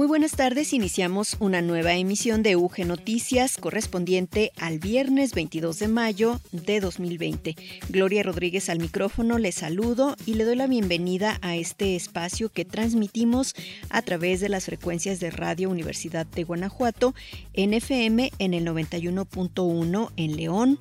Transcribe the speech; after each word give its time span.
Muy 0.00 0.06
buenas 0.06 0.32
tardes, 0.32 0.72
iniciamos 0.72 1.36
una 1.40 1.60
nueva 1.60 1.92
emisión 1.92 2.42
de 2.42 2.56
UG 2.56 2.86
Noticias 2.86 3.58
correspondiente 3.58 4.50
al 4.56 4.78
viernes 4.78 5.34
22 5.34 5.78
de 5.78 5.88
mayo 5.88 6.40
de 6.52 6.80
2020. 6.80 7.54
Gloria 7.90 8.22
Rodríguez 8.22 8.70
al 8.70 8.78
micrófono, 8.78 9.36
le 9.36 9.52
saludo 9.52 10.16
y 10.24 10.36
le 10.36 10.44
doy 10.44 10.56
la 10.56 10.68
bienvenida 10.68 11.38
a 11.42 11.54
este 11.54 11.96
espacio 11.96 12.48
que 12.48 12.64
transmitimos 12.64 13.54
a 13.90 14.00
través 14.00 14.40
de 14.40 14.48
las 14.48 14.64
frecuencias 14.64 15.20
de 15.20 15.30
Radio 15.30 15.68
Universidad 15.68 16.24
de 16.24 16.44
Guanajuato, 16.44 17.14
NFM 17.54 18.32
en 18.38 18.54
el 18.54 18.64
91.1 18.64 20.12
en 20.16 20.34
León, 20.34 20.78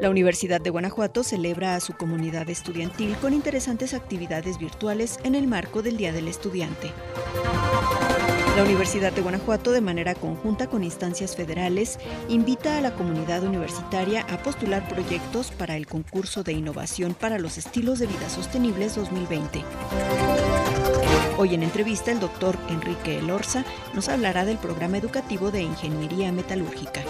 La 0.08 0.12
Universidad 0.12 0.62
de 0.62 0.70
Guanajuato 0.70 1.22
celebra 1.22 1.74
a 1.74 1.80
su 1.80 1.92
comunidad 1.92 2.48
estudiantil 2.48 3.14
con 3.18 3.34
interesantes 3.34 3.92
actividades 3.92 4.56
virtuales 4.56 5.18
en 5.22 5.34
el 5.34 5.46
marco 5.46 5.82
del 5.82 5.98
Día 5.98 6.14
del 6.14 6.28
Estudiante. 6.28 6.90
La 8.56 8.62
Universidad 8.62 9.12
de 9.12 9.20
Guanajuato, 9.20 9.70
de 9.70 9.82
manera 9.82 10.14
conjunta 10.14 10.66
con 10.66 10.82
instancias 10.82 11.36
federales, 11.36 11.98
invita 12.30 12.78
a 12.78 12.80
la 12.80 12.94
comunidad 12.94 13.42
universitaria 13.42 14.22
a 14.30 14.42
postular 14.42 14.88
proyectos 14.88 15.50
para 15.50 15.76
el 15.76 15.86
concurso 15.86 16.42
de 16.42 16.54
innovación 16.54 17.12
para 17.12 17.38
los 17.38 17.58
estilos 17.58 17.98
de 17.98 18.06
vida 18.06 18.30
sostenibles 18.30 18.94
2020. 18.94 19.62
Hoy 21.36 21.52
en 21.52 21.62
entrevista 21.62 22.12
el 22.12 22.18
doctor 22.18 22.56
Enrique 22.70 23.18
Elorza 23.18 23.62
nos 23.92 24.08
hablará 24.08 24.46
del 24.46 24.56
programa 24.56 24.96
educativo 24.96 25.50
de 25.50 25.60
Ingeniería 25.64 26.32
Metalúrgica. 26.32 27.02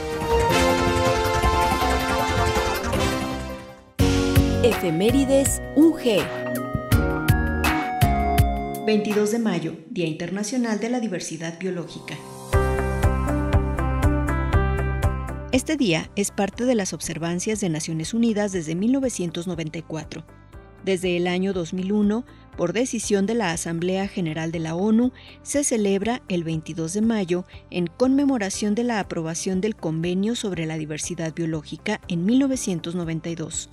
Efemérides 4.68 5.62
UG. 5.76 6.04
22 8.84 9.32
de 9.32 9.38
mayo, 9.38 9.76
Día 9.88 10.06
Internacional 10.06 10.78
de 10.78 10.90
la 10.90 11.00
Diversidad 11.00 11.58
Biológica. 11.58 12.14
Este 15.52 15.78
día 15.78 16.10
es 16.16 16.30
parte 16.30 16.66
de 16.66 16.74
las 16.74 16.92
observancias 16.92 17.60
de 17.60 17.70
Naciones 17.70 18.12
Unidas 18.12 18.52
desde 18.52 18.74
1994. 18.74 20.26
Desde 20.84 21.16
el 21.16 21.28
año 21.28 21.54
2001, 21.54 22.26
por 22.58 22.74
decisión 22.74 23.24
de 23.24 23.36
la 23.36 23.52
Asamblea 23.52 24.06
General 24.06 24.52
de 24.52 24.58
la 24.58 24.74
ONU, 24.74 25.12
se 25.40 25.64
celebra 25.64 26.20
el 26.28 26.44
22 26.44 26.92
de 26.92 27.00
mayo 27.00 27.46
en 27.70 27.86
conmemoración 27.86 28.74
de 28.74 28.84
la 28.84 29.00
aprobación 29.00 29.62
del 29.62 29.76
Convenio 29.76 30.36
sobre 30.36 30.66
la 30.66 30.76
Diversidad 30.76 31.34
Biológica 31.34 32.02
en 32.06 32.26
1992. 32.26 33.70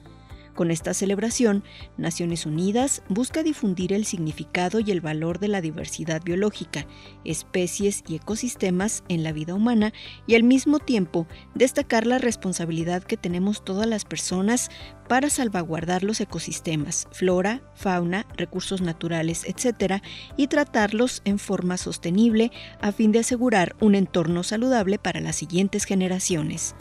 Con 0.56 0.72
esta 0.72 0.94
celebración, 0.94 1.66
Naciones 1.98 2.46
Unidas 2.46 3.04
busca 3.10 3.44
difundir 3.44 3.92
el 3.92 4.06
significado 4.06 4.80
y 4.80 4.90
el 4.90 5.02
valor 5.02 5.40
de 5.40 5.50
la 5.50 5.60
diversidad 5.60 6.24
biológica, 6.24 6.88
especies 7.26 8.06
y 8.08 8.16
ecosistemas 8.16 9.04
en 9.10 9.24
la 9.24 9.34
vida 9.34 9.54
humana 9.54 9.92
y 10.26 10.36
al 10.36 10.44
mismo 10.44 10.80
tiempo 10.80 11.28
destacar 11.56 12.08
la 12.08 12.20
responsabilidad 12.20 13.04
que 13.04 13.18
tenemos 13.18 13.66
todas 13.66 13.86
las 13.86 14.06
personas 14.06 14.70
para 15.10 15.30
salvaguardar 15.30 16.06
los 16.06 16.22
ecosistemas, 16.22 17.10
flora, 17.12 17.62
fauna, 17.76 18.26
recursos 18.38 18.82
naturales, 18.82 19.44
etc., 19.46 20.02
y 20.38 20.48
tratarlos 20.48 21.22
en 21.26 21.38
forma 21.38 21.76
sostenible 21.76 22.52
a 22.80 22.94
fin 22.94 23.12
de 23.12 23.20
asegurar 23.20 23.76
un 23.82 23.94
entorno 23.94 24.42
saludable 24.44 25.00
para 25.00 25.20
las 25.20 25.36
siguientes 25.36 25.84
generaciones. 25.84 26.76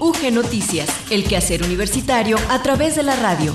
UG 0.00 0.32
Noticias, 0.32 0.88
el 1.10 1.24
quehacer 1.24 1.64
universitario 1.64 2.36
a 2.50 2.62
través 2.62 2.94
de 2.94 3.02
la 3.02 3.16
radio. 3.16 3.52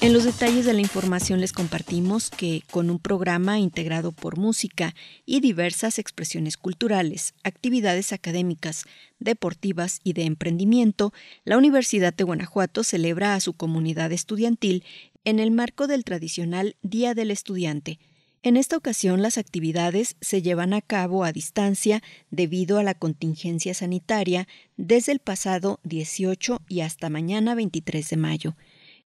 En 0.00 0.12
los 0.12 0.22
detalles 0.22 0.64
de 0.64 0.72
la 0.72 0.80
información 0.80 1.40
les 1.40 1.52
compartimos 1.52 2.30
que 2.30 2.62
con 2.70 2.90
un 2.90 3.00
programa 3.00 3.58
integrado 3.58 4.12
por 4.12 4.36
música 4.36 4.94
y 5.26 5.40
diversas 5.40 5.98
expresiones 5.98 6.56
culturales, 6.56 7.34
actividades 7.42 8.12
académicas, 8.12 8.84
deportivas 9.18 10.00
y 10.04 10.12
de 10.12 10.24
emprendimiento, 10.24 11.12
la 11.44 11.58
Universidad 11.58 12.14
de 12.14 12.22
Guanajuato 12.22 12.84
celebra 12.84 13.34
a 13.34 13.40
su 13.40 13.54
comunidad 13.54 14.12
estudiantil 14.12 14.84
en 15.24 15.40
el 15.40 15.50
marco 15.50 15.88
del 15.88 16.04
tradicional 16.04 16.76
Día 16.82 17.14
del 17.14 17.32
Estudiante, 17.32 17.98
en 18.42 18.56
esta 18.56 18.76
ocasión 18.76 19.22
las 19.22 19.38
actividades 19.38 20.16
se 20.20 20.42
llevan 20.42 20.74
a 20.74 20.80
cabo 20.80 21.24
a 21.24 21.32
distancia 21.32 22.02
debido 22.30 22.78
a 22.78 22.82
la 22.82 22.94
contingencia 22.94 23.72
sanitaria 23.74 24.48
desde 24.76 25.12
el 25.12 25.20
pasado 25.20 25.78
18 25.84 26.60
y 26.68 26.80
hasta 26.80 27.08
mañana 27.08 27.54
23 27.54 28.08
de 28.10 28.16
mayo. 28.16 28.56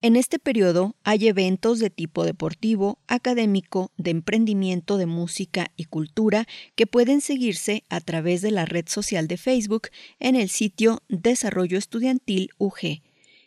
En 0.02 0.18
este 0.18 0.38
periodo 0.38 0.96
hay 1.04 1.30
eventos 1.30 1.80
de 1.80 1.90
tipo 1.90 2.26
deportivo, 2.26 3.00
académico, 3.08 3.92
de 3.98 4.12
emprendimiento 4.12 4.98
de 4.98 5.06
música 5.06 5.72
y 5.78 5.86
cultura 5.86 6.46
que 6.76 6.88
pueden 6.88 7.22
seguirse 7.22 7.84
a 7.88 8.02
través 8.02 8.42
de 8.42 8.52
la 8.52 8.66
red 8.66 8.86
social 8.88 9.30
de 9.30 9.38
Facebook 9.38 9.88
en 10.20 10.36
el 10.36 10.50
sitio 10.50 11.02
Desarrollo 11.08 11.78
Estudiantil 11.78 12.50
UG. 12.58 13.02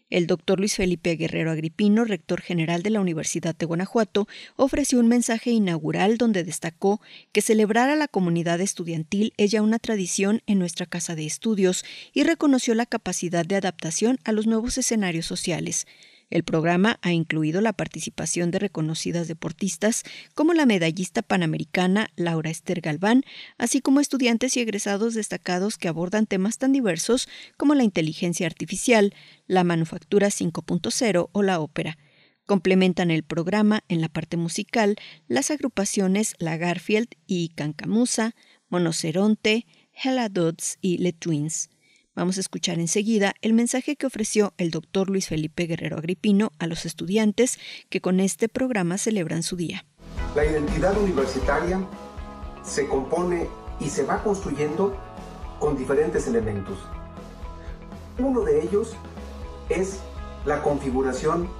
El 0.09 0.29
doctor 0.29 0.61
Luis 0.61 0.77
Felipe 0.77 1.17
Guerrero 1.17 1.51
Agripino, 1.51 2.05
rector 2.05 2.41
general 2.41 2.85
de 2.85 2.91
la 2.91 3.01
Universidad 3.01 3.57
de 3.57 3.67
Guanajuato, 3.67 4.29
ofreció 4.55 5.01
un 5.01 5.09
mensaje 5.09 5.51
inaugural 5.51 6.17
donde 6.17 6.45
destacó 6.45 7.01
que 7.33 7.43
celebrar 7.43 7.91
a 7.91 7.97
la 7.97 8.07
comunidad 8.07 8.61
estudiantil 8.61 9.33
es 9.37 9.51
ya 9.51 9.63
una 9.63 9.81
tradición 9.81 10.43
en 10.47 10.61
nuestra 10.61 10.87
casa 10.87 11.17
de 11.17 11.27
estudios 11.27 11.85
y 12.13 12.23
reconoció 12.23 12.75
la 12.77 12.87
capacidad 12.87 13.45
de 13.45 13.57
adaptación 13.57 14.19
a 14.23 14.31
los 14.31 14.47
nuevos 14.47 14.79
escenarios 14.79 15.27
sociales. 15.27 15.89
El 16.29 16.43
programa 16.43 16.99
ha 17.03 17.13
incluido 17.13 17.61
la 17.61 17.73
participación 17.73 18.51
de 18.51 18.59
reconocidas 18.59 19.29
deportistas 19.29 20.03
como 20.35 20.55
la 20.55 20.67
medallista 20.67 21.23
panamericana 21.23 22.11
Laura 22.17 22.51
Esther 22.51 22.81
Galván, 22.81 23.23
así 23.59 23.81
como 23.81 24.01
estudiantes 24.01 24.57
y 24.57 24.61
egresados 24.61 25.15
destacados 25.15 25.79
que 25.79 25.87
abordan 25.87 26.27
temas 26.27 26.59
tan 26.59 26.73
diversos 26.73 27.29
como 27.57 27.75
la 27.75 27.85
inteligencia 27.85 28.47
artificial, 28.47 29.15
la 29.47 29.63
manufactura 29.63 30.29
5.0 30.29 31.29
o 31.31 31.43
la 31.43 31.61
ópera. 31.61 31.97
Complementan 32.45 33.13
el 33.13 33.23
programa 33.23 33.85
en 33.89 34.01
la 34.01 34.09
parte 34.09 34.37
musical 34.37 34.97
las 35.29 35.53
agrupaciones 35.53 36.35
La 36.39 36.57
Garfield 36.57 37.09
y 37.27 37.51
Cancamusa, 37.51 38.35
Monoceronte, 38.69 39.65
Hella 39.93 40.29
Dodds 40.29 40.79
y 40.81 40.99
Le 40.99 41.13
Twins. 41.13 41.71
Vamos 42.17 42.39
a 42.39 42.41
escuchar 42.41 42.79
enseguida 42.79 43.35
el 43.43 43.53
mensaje 43.53 43.95
que 43.95 44.07
ofreció 44.07 44.55
el 44.57 44.71
doctor 44.71 45.11
Luis 45.11 45.29
Felipe 45.29 45.67
Guerrero 45.67 45.99
Agripino 45.99 46.51
a 46.59 46.67
los 46.67 46.87
estudiantes 46.87 47.59
que 47.91 48.01
con 48.01 48.21
este 48.21 48.49
programa 48.49 48.97
celebran 48.97 49.43
su 49.43 49.55
día. 49.55 49.85
La 50.35 50.47
identidad 50.47 50.97
universitaria 50.99 51.79
se 52.65 52.89
compone 52.89 53.49
y 53.81 53.91
se 53.91 54.05
va 54.05 54.23
construyendo 54.23 54.97
con 55.61 55.77
diferentes 55.77 56.27
elementos. 56.27 56.79
Uno 58.19 58.41
de 58.41 58.63
ellos 58.63 58.97
es 59.69 59.99
la 60.47 60.63
configuración 60.63 61.51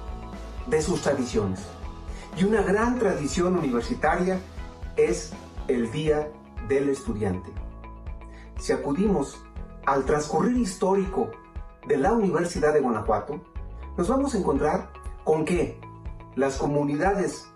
de 0.65 0.81
sus 0.81 1.03
tradiciones. 1.03 1.59
Y 2.35 2.45
una 2.45 2.63
gran 2.63 2.97
tradición 2.97 3.57
universitaria 3.57 4.39
es 4.95 5.33
el 5.67 5.91
Día 5.91 6.31
del 6.67 6.89
Estudiante. 6.89 7.51
Si 8.59 8.73
acudimos 8.73 9.37
al 9.87 10.03
transcurrir 10.03 10.57
histórico 10.57 11.31
de 11.87 11.95
la 11.95 12.11
Universidad 12.11 12.73
de 12.73 12.81
Guanajuato, 12.81 13.39
nos 13.97 14.09
vamos 14.09 14.35
a 14.35 14.37
encontrar 14.37 14.91
con 15.23 15.45
que 15.45 15.79
las 16.35 16.57
comunidades 16.57 17.47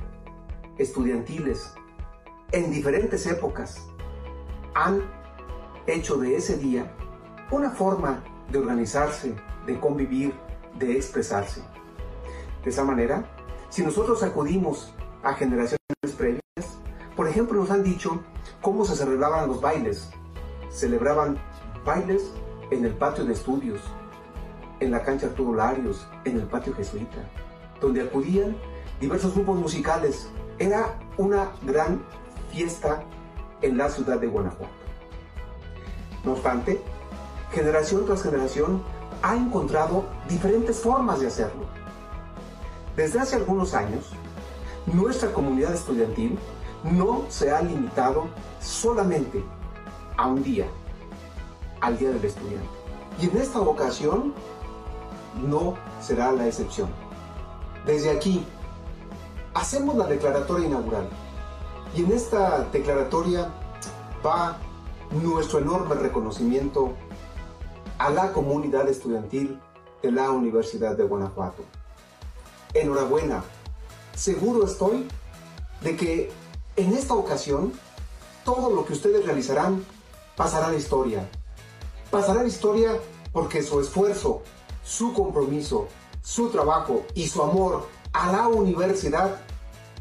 estudiantiles 0.77 1.73
en 2.53 2.71
diferentes 2.71 3.27
épocas 3.27 3.85
han 4.73 5.01
hecho 5.87 6.17
de 6.17 6.37
ese 6.37 6.57
día 6.57 6.95
una 7.51 7.71
forma 7.71 8.23
de 8.49 8.59
organizarse, 8.59 9.35
de 9.65 9.77
convivir, 9.77 10.33
de 10.79 10.95
expresarse. 10.95 11.61
De 12.63 12.69
esa 12.69 12.85
manera, 12.85 13.25
Si 13.69 13.81
nosotros 13.83 14.21
acudimos 14.21 14.93
a 15.23 15.33
generaciones 15.33 15.77
previas, 16.17 16.41
por 17.15 17.29
ejemplo, 17.29 17.57
nos 17.57 17.71
han 17.71 17.83
dicho 17.83 18.21
cómo 18.61 18.83
se 18.83 18.97
celebraban 18.97 19.47
los 19.47 19.61
bailes. 19.61 20.11
Celebraban 20.69 21.39
bailes 21.85 22.31
en 22.71 22.85
el 22.85 22.93
patio 22.93 23.25
de 23.25 23.33
estudios, 23.33 23.81
en 24.79 24.91
la 24.91 25.03
cancha 25.03 25.27
Arturo 25.27 25.55
Larios, 25.55 26.07
en 26.25 26.39
el 26.39 26.47
patio 26.47 26.73
jesuita, 26.73 27.17
donde 27.79 28.01
acudían 28.01 28.55
diversos 28.99 29.33
grupos 29.33 29.59
musicales. 29.59 30.29
Era 30.59 30.99
una 31.17 31.51
gran 31.63 32.03
fiesta 32.51 33.03
en 33.61 33.77
la 33.77 33.89
ciudad 33.89 34.19
de 34.19 34.27
Guanajuato. 34.27 34.73
No 36.23 36.33
obstante, 36.33 36.81
generación 37.51 38.05
tras 38.05 38.23
generación 38.23 38.81
ha 39.21 39.35
encontrado 39.35 40.05
diferentes 40.27 40.79
formas 40.79 41.19
de 41.19 41.27
hacerlo. 41.27 41.65
Desde 42.95 43.19
hace 43.19 43.35
algunos 43.35 43.73
años, 43.73 44.11
nuestra 44.85 45.31
comunidad 45.31 45.73
estudiantil 45.73 46.37
no 46.83 47.25
se 47.29 47.51
ha 47.51 47.61
limitado 47.61 48.27
solamente 48.59 49.43
a 50.17 50.27
un 50.27 50.43
día, 50.43 50.67
al 51.81 51.97
Día 51.97 52.09
del 52.09 52.23
Estudiante. 52.23 52.69
Y 53.19 53.29
en 53.29 53.37
esta 53.37 53.59
ocasión 53.59 54.33
no 55.47 55.75
será 56.01 56.31
la 56.31 56.47
excepción. 56.47 56.89
Desde 57.85 58.11
aquí, 58.11 58.45
hacemos 59.53 59.95
la 59.95 60.07
declaratoria 60.07 60.67
inaugural. 60.67 61.07
Y 61.95 62.03
en 62.03 62.11
esta 62.11 62.63
declaratoria 62.71 63.49
va 64.25 64.57
nuestro 65.11 65.59
enorme 65.59 65.95
reconocimiento 65.95 66.93
a 67.97 68.09
la 68.09 68.31
comunidad 68.31 68.87
estudiantil 68.87 69.59
de 70.01 70.11
la 70.11 70.31
Universidad 70.31 70.95
de 70.95 71.03
Guanajuato. 71.03 71.63
Enhorabuena, 72.73 73.43
seguro 74.15 74.65
estoy 74.65 75.07
de 75.81 75.95
que 75.97 76.31
en 76.77 76.93
esta 76.93 77.13
ocasión 77.13 77.73
todo 78.45 78.73
lo 78.73 78.85
que 78.85 78.93
ustedes 78.93 79.25
realizarán 79.25 79.83
pasará 80.35 80.67
a 80.67 80.71
la 80.71 80.77
historia. 80.77 81.29
Pasará 82.11 82.41
a 82.41 82.43
la 82.43 82.49
historia 82.49 82.91
porque 83.31 83.63
su 83.63 83.79
esfuerzo, 83.79 84.43
su 84.83 85.13
compromiso, 85.13 85.87
su 86.21 86.49
trabajo 86.49 87.05
y 87.15 87.27
su 87.27 87.41
amor 87.41 87.87
a 88.11 88.31
la 88.33 88.49
universidad 88.49 89.39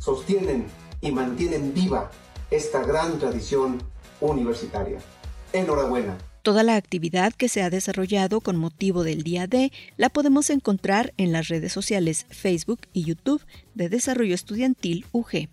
sostienen 0.00 0.66
y 1.00 1.12
mantienen 1.12 1.72
viva 1.72 2.10
esta 2.50 2.82
gran 2.82 3.20
tradición 3.20 3.80
universitaria. 4.20 4.98
Enhorabuena. 5.52 6.18
Toda 6.42 6.64
la 6.64 6.76
actividad 6.76 7.32
que 7.32 7.48
se 7.48 7.62
ha 7.62 7.70
desarrollado 7.70 8.40
con 8.40 8.56
motivo 8.56 9.04
del 9.04 9.22
Día 9.22 9.46
D 9.46 9.70
la 9.96 10.08
podemos 10.08 10.50
encontrar 10.50 11.12
en 11.16 11.30
las 11.30 11.48
redes 11.48 11.72
sociales 11.72 12.26
Facebook 12.30 12.80
y 12.92 13.04
YouTube 13.04 13.42
de 13.74 13.88
Desarrollo 13.88 14.34
Estudiantil 14.34 15.06
UG. 15.12 15.48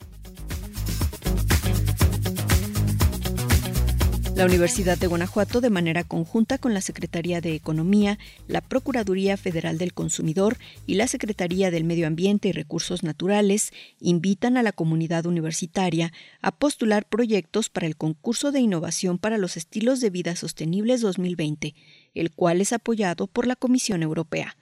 La 4.38 4.46
Universidad 4.46 5.00
de 5.00 5.08
Guanajuato, 5.08 5.62
de 5.62 5.72
manera 5.72 6.04
conjunta 6.04 6.60
con 6.60 6.76
la 6.76 6.82
Secretaría 6.82 7.42
de 7.42 7.56
Economía, 7.56 8.20
la 8.48 8.62
Procuraduría 8.62 9.36
Federal 9.36 9.80
del 9.80 9.96
Consumidor 9.96 10.58
y 10.86 10.94
la 10.94 11.08
Secretaría 11.08 11.72
del 11.72 11.86
Medio 11.86 12.06
Ambiente 12.06 12.50
y 12.50 12.52
Recursos 12.52 13.02
Naturales, 13.02 13.72
invitan 14.00 14.56
a 14.56 14.62
la 14.62 14.74
comunidad 14.74 15.26
universitaria 15.26 16.14
a 16.40 16.52
postular 16.52 17.08
proyectos 17.10 17.70
para 17.72 17.88
el 17.88 17.98
concurso 17.98 18.52
de 18.52 18.60
innovación 18.60 19.18
para 19.18 19.40
los 19.40 19.58
estilos 19.58 20.02
de 20.02 20.12
vida 20.12 20.36
sostenibles 20.36 21.02
2020, 21.02 21.74
el 22.14 22.30
cual 22.30 22.62
es 22.62 22.74
apoyado 22.74 23.26
por 23.26 23.48
la 23.48 23.56
Comisión 23.56 24.04
Europea. 24.04 24.56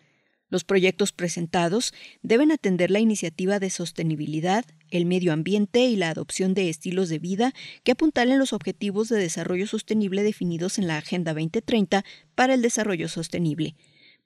Los 0.49 0.63
proyectos 0.63 1.11
presentados 1.11 1.93
deben 2.21 2.51
atender 2.51 2.91
la 2.91 2.99
iniciativa 2.99 3.59
de 3.59 3.71
sostenibilidad, 3.71 4.63
el 4.91 5.05
medio 5.05 5.33
ambiente 5.33 5.85
y 5.85 5.95
la 5.95 6.09
adopción 6.09 6.53
de 6.53 6.69
estilos 6.69 7.09
de 7.09 7.17
vida 7.17 7.53
que 7.83 7.93
apuntalen 7.93 8.37
los 8.37 8.53
objetivos 8.53 9.09
de 9.09 9.17
desarrollo 9.17 9.65
sostenible 9.65 10.21
definidos 10.21 10.77
en 10.77 10.87
la 10.87 10.97
Agenda 10.97 11.33
2030 11.33 12.05
para 12.35 12.53
el 12.53 12.61
Desarrollo 12.61 13.09
Sostenible. 13.09 13.75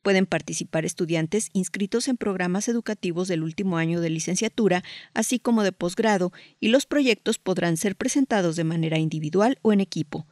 Pueden 0.01 0.25
participar 0.25 0.86
estudiantes 0.86 1.50
inscritos 1.54 2.07
en 2.07 2.18
programas 2.18 2.68
educativos 2.68 3.27
del 3.27 3.44
último 3.44 3.77
año 3.77 4.00
de 4.00 4.10
licenciatura, 4.10 4.83
así 5.13 5.39
como 5.39 5.63
de 5.63 5.74
posgrado, 5.74 6.31
y 6.60 6.69
los 6.69 6.86
proyectos 6.86 7.38
podrán 7.38 7.75
ser 7.75 7.95
presentados 7.95 8.56
de 8.56 8.63
manera 8.63 8.98
individual 8.98 9.57
o 9.62 9.74
en 9.74 9.81
equipo. 9.81 10.25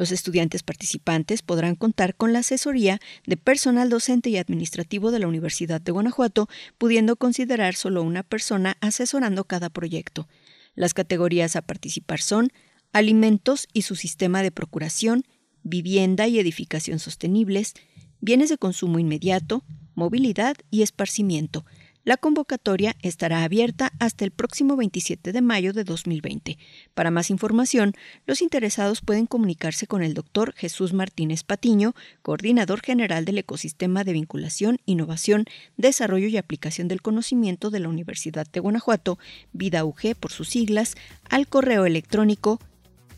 Los 0.00 0.12
estudiantes 0.12 0.62
participantes 0.62 1.42
podrán 1.42 1.74
contar 1.74 2.14
con 2.14 2.32
la 2.32 2.38
asesoría 2.38 3.00
de 3.26 3.36
personal 3.36 3.90
docente 3.90 4.30
y 4.30 4.38
administrativo 4.38 5.10
de 5.10 5.18
la 5.18 5.28
Universidad 5.28 5.78
de 5.78 5.92
Guanajuato, 5.92 6.48
pudiendo 6.78 7.16
considerar 7.16 7.74
solo 7.74 8.02
una 8.02 8.22
persona 8.22 8.78
asesorando 8.80 9.44
cada 9.44 9.68
proyecto. 9.68 10.26
Las 10.74 10.94
categorías 10.94 11.54
a 11.54 11.60
participar 11.60 12.22
son 12.22 12.48
alimentos 12.94 13.68
y 13.74 13.82
su 13.82 13.94
sistema 13.94 14.42
de 14.42 14.50
procuración, 14.50 15.24
vivienda 15.64 16.26
y 16.28 16.38
edificación 16.38 16.98
sostenibles, 16.98 17.74
bienes 18.22 18.48
de 18.48 18.56
consumo 18.56 19.00
inmediato, 19.00 19.64
movilidad 19.94 20.56
y 20.70 20.80
esparcimiento, 20.80 21.66
la 22.04 22.16
convocatoria 22.16 22.96
estará 23.02 23.44
abierta 23.44 23.92
hasta 23.98 24.24
el 24.24 24.30
próximo 24.30 24.76
27 24.76 25.32
de 25.32 25.42
mayo 25.42 25.72
de 25.72 25.82
2020. 25.84 26.58
Para 26.94 27.10
más 27.10 27.30
información, 27.30 27.94
los 28.26 28.42
interesados 28.42 29.00
pueden 29.00 29.26
comunicarse 29.26 29.86
con 29.86 30.02
el 30.02 30.12
doctor 30.14 30.52
Jesús 30.54 30.92
Martínez 30.92 31.44
Patiño, 31.44 31.94
coordinador 32.22 32.80
general 32.80 33.24
del 33.24 33.38
Ecosistema 33.38 34.02
de 34.04 34.14
Vinculación, 34.14 34.78
Innovación, 34.86 35.44
Desarrollo 35.76 36.26
y 36.28 36.36
Aplicación 36.36 36.86
del 36.88 37.02
Conocimiento 37.02 37.70
de 37.70 37.80
la 37.80 37.88
Universidad 37.88 38.46
de 38.50 38.60
Guanajuato, 38.60 39.18
Vida 39.52 39.84
UG 39.84 40.14
por 40.18 40.32
sus 40.32 40.48
siglas, 40.48 40.94
al 41.28 41.46
correo 41.48 41.84
electrónico 41.86 42.58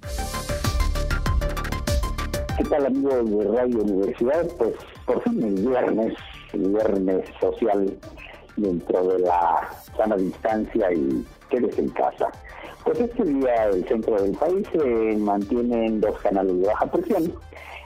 ¿Qué 2.56 2.64
tal 2.64 2.86
amigos 2.86 3.28
de 3.28 3.44
Radio 3.48 3.82
Universidad? 3.82 4.46
Pues 4.58 4.74
por 5.04 5.20
fin 5.24 5.42
el 5.42 5.66
viernes, 5.66 6.14
el 6.52 6.68
viernes 6.68 7.24
social 7.40 7.92
dentro 8.56 9.08
de 9.08 9.18
la 9.18 9.68
sana 9.96 10.16
distancia 10.16 10.92
y 10.92 11.26
quedes 11.50 11.76
en 11.78 11.88
casa. 11.88 12.30
Pues 12.84 13.00
este 13.00 13.24
día 13.24 13.64
el 13.64 13.86
centro 13.88 14.22
del 14.22 14.32
país 14.32 14.64
se 14.72 15.16
mantienen 15.16 16.00
dos 16.00 16.16
canales 16.20 16.60
de 16.60 16.68
baja 16.68 16.86
presión 16.86 17.34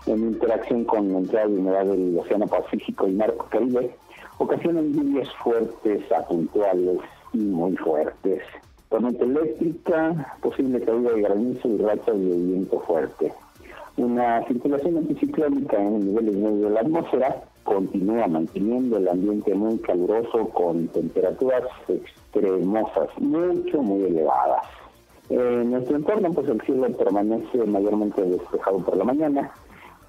en 0.06 0.18
interacción 0.18 0.84
con 0.84 1.10
la 1.10 1.18
entrada 1.20 1.46
de 1.46 1.54
humedad 1.54 1.86
del 1.86 2.18
Océano 2.18 2.46
Pacífico 2.46 3.08
y 3.08 3.12
Marco 3.12 3.46
Caribe 3.50 3.96
ocasionan 4.38 4.92
lluvias 4.92 5.28
fuertes 5.42 6.02
a 6.12 6.24
y 7.32 7.38
muy 7.38 7.76
fuertes. 7.76 8.42
Tormenta 8.88 9.24
eléctrica, 9.24 10.36
posible 10.40 10.80
caída 10.80 11.12
de 11.12 11.22
granizo 11.22 11.68
y 11.68 11.78
rachas 11.78 12.18
de 12.18 12.36
viento 12.36 12.80
fuerte. 12.80 13.32
Una 13.96 14.46
circulación 14.46 14.98
anticiclónica 14.98 15.76
en 15.76 16.06
niveles 16.06 16.36
medios 16.36 16.60
de 16.60 16.70
la 16.70 16.80
atmósfera 16.80 17.42
continúa 17.64 18.28
manteniendo 18.28 18.98
el 18.98 19.08
ambiente 19.08 19.54
muy 19.54 19.78
caluroso 19.78 20.48
con 20.50 20.86
temperaturas 20.88 21.64
extremosas, 21.88 23.08
mucho, 23.18 23.82
muy 23.82 24.04
elevadas. 24.04 24.66
En 25.30 25.72
nuestro 25.72 25.96
entorno, 25.96 26.30
pues 26.32 26.48
el 26.48 26.60
cielo 26.60 26.88
permanece 26.96 27.58
mayormente 27.66 28.22
despejado 28.22 28.78
por 28.78 28.96
la 28.96 29.04
mañana. 29.04 29.50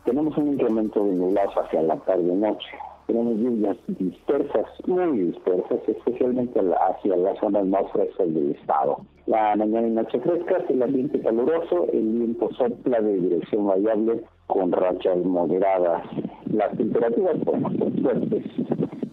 Tenemos 0.05 0.37
un 0.37 0.49
incremento 0.49 1.03
de 1.03 1.13
nublados 1.13 1.55
hacia 1.57 1.81
la 1.81 1.95
tarde-noche 1.95 2.77
tenemos 3.07 3.37
lluvias 3.37 3.77
dispersas, 3.87 4.65
muy 4.85 5.17
dispersas, 5.17 5.79
especialmente 5.87 6.59
hacia 6.59 7.15
las 7.15 7.39
zonas 7.39 7.65
más 7.65 7.89
frescas 7.93 8.33
del 8.33 8.51
estado. 8.51 8.97
La 9.25 9.55
mañana 9.55 9.87
y 9.87 9.91
noche 9.91 10.19
frescas, 10.19 10.63
el 10.69 10.83
ambiente 10.83 11.19
caluroso, 11.21 11.87
el 11.93 12.05
viento 12.05 12.49
sopla 12.53 12.99
de 13.01 13.13
dirección 13.17 13.65
variable 13.65 14.23
con 14.47 14.71
rachas 14.73 15.17
moderadas. 15.23 16.03
Las 16.51 16.77
temperaturas, 16.77 17.39
bueno, 17.45 17.71
son 17.79 17.93
fuertes. 18.03 18.43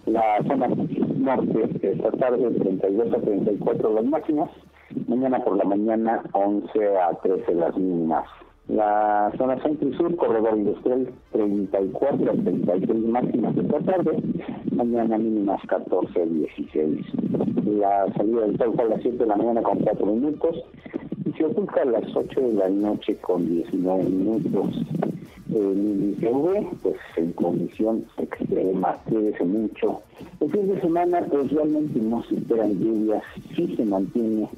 La 0.06 0.42
zona 0.46 0.68
norte, 1.16 1.70
esta 1.82 2.10
tarde 2.12 2.50
32 2.50 3.12
a 3.12 3.20
34 3.20 3.94
las 3.94 4.04
máximas, 4.04 4.50
mañana 5.06 5.42
por 5.42 5.56
la 5.56 5.64
mañana 5.64 6.22
11 6.32 6.98
a 6.98 7.14
13 7.22 7.54
las 7.54 7.76
mínimas. 7.76 8.26
La 8.68 9.30
zona 9.36 9.62
centro 9.62 9.88
y 9.88 9.94
sur, 9.94 10.16
corredor 10.16 10.56
industrial 10.56 11.08
34 11.32 12.30
a 12.30 12.34
36 12.34 13.04
máximas 13.08 13.56
esta 13.58 13.78
tarde, 13.80 14.22
mañana 14.72 15.18
mínimas 15.18 15.60
14 15.68 16.22
a 16.22 16.24
16. 16.24 17.00
La 17.78 18.12
salida 18.16 18.40
del 18.40 18.56
sol 18.56 18.72
fue 18.74 18.84
a 18.84 18.88
las 18.88 19.02
7 19.02 19.18
de 19.18 19.26
la 19.26 19.36
mañana 19.36 19.62
con 19.62 19.80
4 19.80 20.06
minutos 20.06 20.64
y 21.26 21.32
se 21.32 21.44
oculta 21.44 21.82
a 21.82 21.84
las 21.84 22.16
8 22.16 22.40
de 22.40 22.52
la 22.54 22.68
noche 22.70 23.16
con 23.16 23.46
19 23.46 24.04
minutos. 24.04 24.80
el 25.54 26.16
ICV, 26.18 26.78
pues 26.82 26.96
en 27.16 27.32
condición 27.32 28.06
extrema, 28.16 28.96
crece 29.06 29.44
mucho. 29.44 30.00
El 30.40 30.50
fin 30.50 30.68
de 30.68 30.80
semana, 30.80 31.20
pues 31.30 31.52
realmente 31.52 32.00
no 32.00 32.22
se 32.24 32.36
esperan 32.36 32.78
lluvias, 32.78 33.22
sí 33.54 33.74
se 33.76 33.84
mantiene 33.84 34.48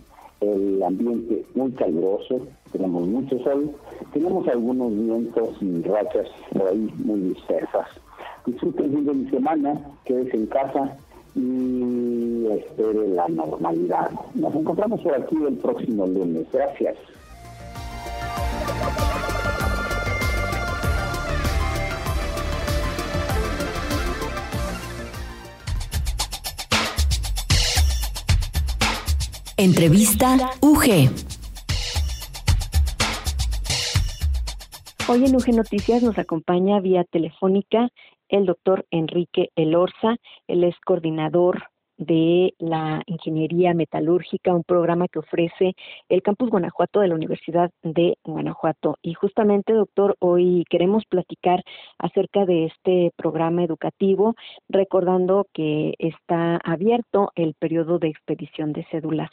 el 0.40 0.82
ambiente 0.82 1.44
muy 1.54 1.72
caluroso, 1.72 2.46
tenemos 2.76 3.06
mucho 3.08 3.38
sol, 3.38 3.70
tenemos 4.12 4.46
algunos 4.48 4.92
vientos 4.92 5.48
y 5.60 5.82
rachas 5.82 6.28
por 6.52 6.68
ahí 6.68 6.92
muy 7.04 7.20
dispersas. 7.20 7.86
Disfruten 8.44 8.84
el 8.84 8.90
fin 8.92 9.24
de 9.24 9.30
semana, 9.30 9.80
quédese 10.04 10.36
en 10.36 10.46
casa 10.46 10.96
y 11.34 12.46
espere 12.50 13.08
la 13.08 13.28
normalidad. 13.28 14.10
Nos 14.34 14.54
encontramos 14.54 15.00
por 15.00 15.14
aquí 15.14 15.36
el 15.46 15.54
próximo 15.54 16.06
lunes. 16.06 16.46
Gracias. 16.52 16.96
Entrevista 29.58 30.36
UG. 30.60 31.25
Hoy 35.08 35.24
en 35.24 35.36
UG 35.36 35.54
Noticias 35.54 36.02
nos 36.02 36.18
acompaña 36.18 36.80
vía 36.80 37.04
telefónica 37.04 37.90
el 38.28 38.44
doctor 38.44 38.86
Enrique 38.90 39.50
Elorza. 39.54 40.16
Él 40.48 40.64
es 40.64 40.74
coordinador 40.84 41.62
de 41.96 42.54
la 42.58 43.04
ingeniería 43.06 43.72
metalúrgica, 43.72 44.52
un 44.52 44.64
programa 44.64 45.06
que 45.06 45.20
ofrece 45.20 45.76
el 46.08 46.22
Campus 46.22 46.50
Guanajuato 46.50 46.98
de 46.98 47.06
la 47.06 47.14
Universidad 47.14 47.70
de 47.84 48.18
Guanajuato. 48.24 48.98
Y 49.00 49.14
justamente, 49.14 49.74
doctor, 49.74 50.16
hoy 50.18 50.64
queremos 50.68 51.04
platicar 51.08 51.62
acerca 51.98 52.44
de 52.44 52.64
este 52.64 53.12
programa 53.16 53.62
educativo, 53.62 54.34
recordando 54.68 55.46
que 55.52 55.94
está 56.00 56.56
abierto 56.64 57.30
el 57.36 57.54
periodo 57.54 58.00
de 58.00 58.08
expedición 58.08 58.72
de 58.72 58.84
cédulas. 58.90 59.30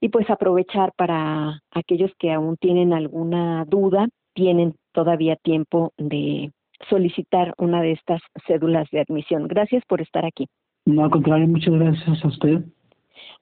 Y 0.00 0.08
pues 0.08 0.30
aprovechar 0.30 0.94
para 0.96 1.60
aquellos 1.70 2.10
que 2.18 2.32
aún 2.32 2.56
tienen 2.56 2.94
alguna 2.94 3.66
duda, 3.66 4.08
tienen 4.34 4.74
todavía 4.92 5.36
tiempo 5.36 5.92
de 5.98 6.52
solicitar 6.88 7.54
una 7.58 7.80
de 7.82 7.92
estas 7.92 8.20
cédulas 8.46 8.88
de 8.90 9.00
admisión. 9.00 9.48
Gracias 9.48 9.84
por 9.86 10.00
estar 10.00 10.24
aquí. 10.24 10.48
No, 10.84 11.04
al 11.04 11.10
contrario, 11.10 11.46
muchas 11.46 11.74
gracias 11.74 12.24
a 12.24 12.28
usted. 12.28 12.64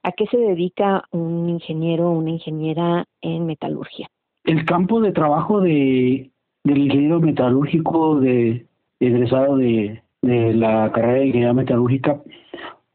¿A 0.03 0.11
qué 0.11 0.25
se 0.27 0.37
dedica 0.37 1.03
un 1.11 1.49
ingeniero 1.49 2.09
o 2.09 2.17
una 2.17 2.31
ingeniera 2.31 3.05
en 3.21 3.45
metalurgia? 3.45 4.07
El 4.43 4.65
campo 4.65 5.01
de 5.01 5.11
trabajo 5.11 5.61
de 5.61 6.31
del 6.63 6.77
ingeniero 6.77 7.19
metalúrgico 7.19 8.19
de 8.19 8.65
egresado 8.99 9.57
de, 9.57 10.01
de 10.21 10.53
la 10.53 10.91
carrera 10.91 11.19
de 11.19 11.25
ingeniería 11.27 11.53
metalúrgica 11.53 12.21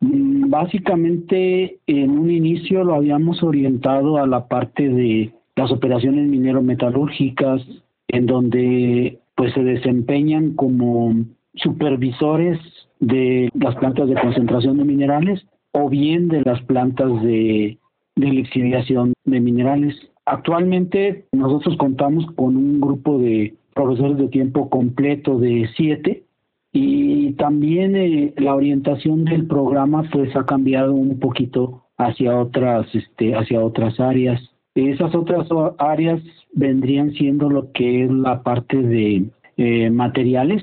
mm, 0.01 0.49
básicamente 0.51 1.81
en 1.87 2.11
un 2.19 2.31
inicio 2.31 2.85
lo 2.85 2.95
habíamos 2.95 3.43
orientado 3.43 4.19
a 4.19 4.27
la 4.27 4.47
parte 4.47 4.89
de 4.89 5.33
las 5.57 5.73
operaciones 5.73 6.29
minero 6.29 6.63
metalúrgicas 6.63 7.63
en 8.09 8.27
donde 8.27 9.21
pues 9.35 9.53
se 9.55 9.63
desempeñan 9.63 10.55
como 10.55 11.15
supervisores 11.55 12.59
de 13.01 13.51
las 13.55 13.75
plantas 13.77 14.09
de 14.09 14.21
concentración 14.21 14.79
de 14.79 14.85
minerales 14.85 15.47
o 15.73 15.89
bien 15.89 16.29
de 16.29 16.43
las 16.43 16.63
plantas 16.63 17.23
de, 17.23 17.79
de 18.17 18.27
lixiviación 18.27 19.13
de 19.25 19.41
minerales. 19.41 19.95
Actualmente 20.25 21.27
nosotros 21.33 21.77
contamos 21.77 22.27
con 22.35 22.57
un 22.57 22.81
grupo 22.81 23.19
de 23.19 23.55
profesores 23.75 24.17
de 24.17 24.29
tiempo 24.29 24.71
completo 24.71 25.39
de 25.39 25.69
siete 25.77 26.25
y 26.73 27.33
también 27.35 27.95
eh, 27.95 28.35
la 28.37 28.55
orientación 28.55 29.25
del 29.25 29.47
programa 29.47 30.09
pues 30.11 30.35
ha 30.35 30.47
cambiado 30.47 30.95
un 30.95 31.21
poquito 31.21 31.85
hacia 31.99 32.39
otras 32.39 32.87
este 32.95 33.35
hacia 33.35 33.65
otras 33.65 34.01
áreas 34.01 34.41
esas 34.77 35.15
otras 35.15 35.49
áreas 35.79 36.23
vendrían 36.53 37.13
siendo 37.13 37.51
lo 37.51 37.73
que 37.73 38.05
es 38.05 38.11
la 38.11 38.43
parte 38.43 38.77
de 38.81 39.25
eh, 39.57 39.91
materiales 39.91 40.63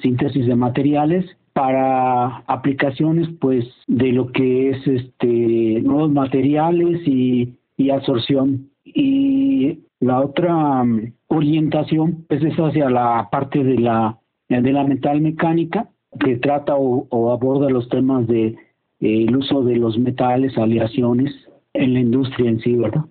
síntesis 0.00 0.46
de 0.46 0.54
materiales 0.54 1.24
para 1.52 2.38
aplicaciones 2.46 3.28
pues 3.40 3.64
de 3.86 4.12
lo 4.12 4.30
que 4.30 4.70
es 4.70 4.86
este 4.86 5.80
nuevos 5.82 6.10
materiales 6.10 7.00
y, 7.06 7.54
y 7.76 7.90
absorción. 7.90 8.70
Y 8.84 9.80
la 10.00 10.20
otra 10.20 10.82
um, 10.82 11.12
orientación 11.26 12.24
pues 12.28 12.42
es 12.42 12.54
hacia 12.56 12.88
la 12.90 13.28
parte 13.30 13.64
de 13.64 13.78
la 13.78 14.18
de 14.48 14.72
la 14.72 14.84
metal 14.84 15.20
mecánica 15.20 15.88
que 16.20 16.36
trata 16.36 16.74
o, 16.76 17.32
aborda 17.32 17.68
los 17.68 17.88
temas 17.90 18.26
de 18.26 18.46
eh, 18.46 18.56
el 19.00 19.36
uso 19.36 19.62
de 19.62 19.76
los 19.76 19.98
metales 19.98 20.56
aleaciones 20.56 21.34
en 21.74 21.92
la 21.92 22.00
industria 22.00 22.48
en 22.48 22.60
sí 22.60 22.74
verdad 22.74 23.04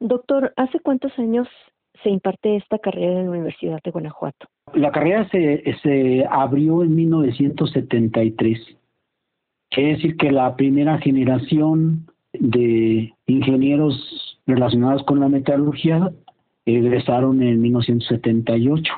doctor 0.00 0.52
hace 0.56 0.80
cuántos 0.80 1.16
años 1.18 1.48
se 2.02 2.10
imparte 2.10 2.56
esta 2.56 2.78
carrera 2.78 3.20
en 3.20 3.24
la 3.26 3.30
Universidad 3.32 3.80
de 3.82 3.90
Guanajuato 3.90 4.46
la 4.74 4.92
carrera 4.92 5.28
se, 5.30 5.62
se 5.82 6.24
abrió 6.30 6.82
en 6.82 6.94
1973. 6.94 8.58
Quiere 9.70 9.90
decir 9.92 10.16
que 10.16 10.30
la 10.30 10.56
primera 10.56 10.98
generación 10.98 12.06
de 12.32 13.14
ingenieros 13.26 14.40
relacionados 14.46 15.02
con 15.04 15.20
la 15.20 15.28
metalurgia 15.28 16.10
egresaron 16.64 17.42
en 17.42 17.60
1978. 17.60 18.92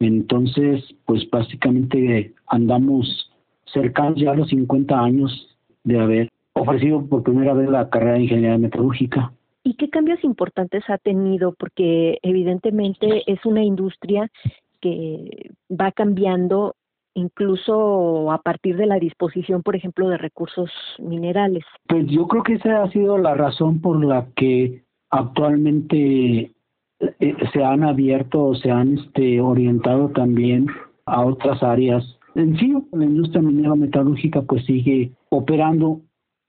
Entonces, 0.00 0.84
pues 1.06 1.28
básicamente 1.30 2.34
andamos 2.46 3.30
cercanos 3.66 4.20
ya 4.20 4.32
a 4.32 4.36
los 4.36 4.48
50 4.48 4.98
años 4.98 5.56
de 5.84 5.98
haber 5.98 6.28
ofrecido 6.52 7.06
por 7.06 7.22
primera 7.22 7.54
vez 7.54 7.68
la 7.68 7.88
carrera 7.88 8.14
de 8.14 8.22
ingeniería 8.22 8.58
metalúrgica. 8.58 9.32
¿Y 9.66 9.74
qué 9.74 9.90
cambios 9.90 10.22
importantes 10.22 10.84
ha 10.88 10.96
tenido? 10.96 11.52
Porque 11.58 12.20
evidentemente 12.22 13.24
es 13.26 13.44
una 13.44 13.64
industria 13.64 14.30
que 14.80 15.50
va 15.68 15.90
cambiando 15.90 16.76
incluso 17.14 18.30
a 18.30 18.40
partir 18.42 18.76
de 18.76 18.86
la 18.86 19.00
disposición, 19.00 19.64
por 19.64 19.74
ejemplo, 19.74 20.08
de 20.08 20.18
recursos 20.18 20.70
minerales. 21.00 21.64
Pues 21.88 22.06
yo 22.06 22.28
creo 22.28 22.44
que 22.44 22.52
esa 22.52 22.84
ha 22.84 22.90
sido 22.92 23.18
la 23.18 23.34
razón 23.34 23.80
por 23.80 24.04
la 24.04 24.28
que 24.36 24.84
actualmente 25.10 26.52
eh, 27.00 27.36
se 27.52 27.64
han 27.64 27.82
abierto 27.82 28.44
o 28.44 28.54
se 28.54 28.70
han 28.70 28.98
este, 28.98 29.40
orientado 29.40 30.10
también 30.10 30.68
a 31.06 31.24
otras 31.24 31.60
áreas. 31.64 32.04
En 32.36 32.56
sí, 32.56 32.72
la 32.92 33.04
industria 33.04 33.42
minera 33.42 33.74
metalúrgica 33.74 34.42
pues 34.42 34.64
sigue 34.64 35.10
operando. 35.30 36.02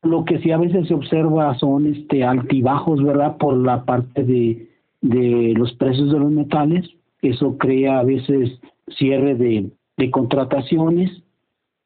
Lo 0.03 0.25
que 0.25 0.39
sí 0.39 0.51
a 0.51 0.57
veces 0.57 0.87
se 0.87 0.93
observa 0.93 1.57
son 1.57 1.87
este 1.87 2.23
altibajos, 2.23 3.03
¿verdad? 3.03 3.37
Por 3.37 3.57
la 3.57 3.83
parte 3.85 4.23
de, 4.23 4.69
de 5.01 5.53
los 5.55 5.73
precios 5.73 6.11
de 6.11 6.19
los 6.19 6.31
metales, 6.31 6.89
eso 7.21 7.57
crea 7.57 7.99
a 7.99 8.03
veces 8.03 8.59
cierre 8.89 9.35
de, 9.35 9.71
contrataciones, 10.11 11.23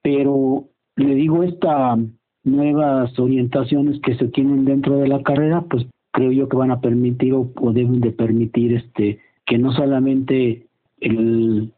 pero 0.01 0.65
le 0.95 1.15
digo, 1.15 1.43
estas 1.43 1.99
nuevas 2.43 3.17
orientaciones 3.17 3.99
que 4.01 4.15
se 4.15 4.27
tienen 4.27 4.65
dentro 4.65 4.97
de 4.97 5.07
la 5.07 5.23
carrera, 5.23 5.61
pues 5.69 5.85
creo 6.11 6.31
yo 6.31 6.49
que 6.49 6.57
van 6.57 6.71
a 6.71 6.81
permitir 6.81 7.33
o, 7.33 7.49
deben 7.71 8.01
de 8.01 8.11
permitir 8.11 8.73
este 8.73 9.19
que 9.45 9.57
no 9.57 9.71
solamente 9.71 10.67
el 10.99 11.73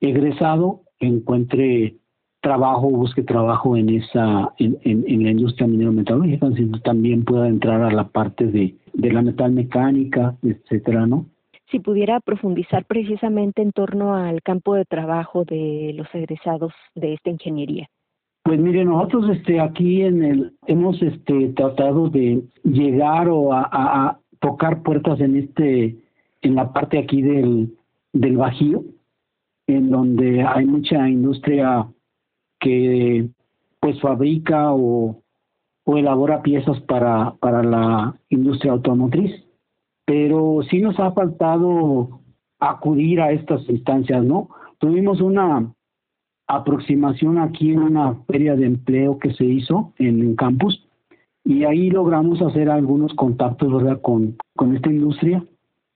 egresado 0.00 0.82
encuentre 0.98 1.96
trabajo, 2.44 2.90
busque 2.90 3.22
trabajo 3.22 3.76
en 3.76 3.88
esa 3.88 4.52
en, 4.58 4.78
en, 4.84 5.24
la 5.24 5.30
industria 5.30 5.66
minero 5.66 5.92
metalúrgica, 5.92 6.52
sino 6.52 6.78
también 6.80 7.24
pueda 7.24 7.48
entrar 7.48 7.82
a 7.82 7.90
la 7.90 8.08
parte 8.08 8.46
de, 8.46 8.76
de 8.92 9.12
la 9.12 9.22
metal 9.22 9.50
mecánica, 9.52 10.36
etcétera, 10.42 11.06
¿no? 11.06 11.26
si 11.70 11.80
pudiera 11.80 12.20
profundizar 12.20 12.84
precisamente 12.84 13.62
en 13.62 13.72
torno 13.72 14.14
al 14.14 14.42
campo 14.42 14.74
de 14.74 14.84
trabajo 14.84 15.44
de 15.44 15.92
los 15.96 16.06
egresados 16.14 16.72
de 16.94 17.14
esta 17.14 17.30
ingeniería. 17.30 17.88
Pues 18.44 18.60
mire, 18.60 18.84
nosotros 18.84 19.30
este 19.30 19.58
aquí 19.58 20.02
en 20.02 20.22
el 20.22 20.52
hemos 20.66 21.00
este 21.02 21.48
tratado 21.48 22.10
de 22.10 22.42
llegar 22.62 23.28
o 23.28 23.52
a, 23.52 24.20
tocar 24.40 24.82
puertas 24.82 25.18
en 25.20 25.36
este 25.36 25.96
en 26.42 26.54
la 26.54 26.72
parte 26.72 26.98
aquí 26.98 27.22
del 27.22 27.74
del 28.12 28.36
Bajío, 28.36 28.84
en 29.66 29.90
donde 29.90 30.42
hay 30.42 30.66
mucha 30.66 31.08
industria 31.08 31.88
que 32.64 33.28
pues 33.78 34.00
fabrica 34.00 34.72
o, 34.72 35.22
o 35.84 35.98
elabora 35.98 36.42
piezas 36.42 36.80
para 36.80 37.34
para 37.40 37.62
la 37.62 38.14
industria 38.30 38.72
automotriz 38.72 39.44
pero 40.04 40.60
sí 40.70 40.80
nos 40.80 40.98
ha 41.00 41.12
faltado 41.12 42.20
acudir 42.60 43.20
a 43.20 43.32
estas 43.32 43.68
instancias, 43.68 44.22
¿no? 44.24 44.48
Tuvimos 44.78 45.20
una 45.20 45.72
aproximación 46.46 47.38
aquí 47.38 47.72
en 47.72 47.80
una 47.80 48.14
feria 48.26 48.54
de 48.54 48.66
empleo 48.66 49.18
que 49.18 49.32
se 49.32 49.44
hizo 49.44 49.92
en 49.98 50.20
el 50.20 50.36
campus 50.36 50.86
y 51.42 51.64
ahí 51.64 51.90
logramos 51.90 52.42
hacer 52.42 52.70
algunos 52.70 53.14
contactos, 53.14 53.72
¿verdad?, 53.72 54.00
con, 54.02 54.36
con 54.56 54.76
esta 54.76 54.90
industria, 54.90 55.44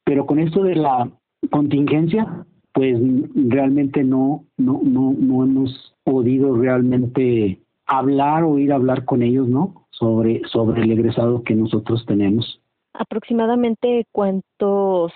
pero 0.05 0.27
con 0.27 0.39
esto 0.39 0.63
de 0.63 0.77
la 0.77 1.11
contingencia, 1.51 2.47
pues 2.73 2.99
realmente 3.35 4.05
no, 4.05 4.45
no, 4.57 4.81
no, 4.83 5.15
no 5.19 5.45
hemos 5.45 5.95
podido 6.05 6.57
realmente 6.57 7.61
hablar 7.87 8.45
o 8.45 8.59
ir 8.59 8.73
a 8.73 8.77
hablar 8.77 9.05
con 9.05 9.23
ellos, 9.23 9.49
¿no? 9.49 9.87
Sobre, 9.91 10.43
sobre 10.47 10.83
el 10.83 10.93
egresado 10.93 11.43
que 11.43 11.55
nosotros 11.55 12.05
tenemos. 12.07 12.61
Aproximadamente 12.93 14.07
cuántos 14.13 15.13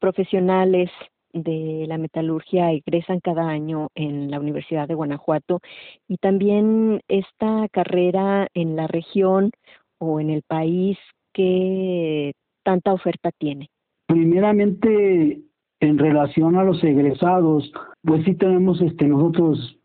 profesionales 0.00 0.90
de 1.32 1.84
la 1.88 1.98
metalurgia 1.98 2.70
egresan 2.70 3.20
cada 3.20 3.48
año 3.48 3.88
en 3.94 4.30
la 4.30 4.40
Universidad 4.40 4.86
de 4.88 4.94
Guanajuato 4.94 5.60
y 6.08 6.16
también 6.18 7.00
esta 7.08 7.68
carrera 7.70 8.48
en 8.54 8.76
la 8.76 8.86
región 8.86 9.50
o 9.98 10.20
en 10.20 10.30
el 10.30 10.42
país, 10.42 10.96
¿qué 11.32 12.32
tanta 12.62 12.92
oferta 12.92 13.30
tiene? 13.36 13.68
Primeramente, 14.06 15.40
en 15.84 15.98
relación 15.98 16.56
a 16.56 16.64
los 16.64 16.82
egresados, 16.82 17.72
pues 18.02 18.24
sí 18.24 18.34
tenemos 18.34 18.80
este 18.80 19.06
nosotros 19.06 19.78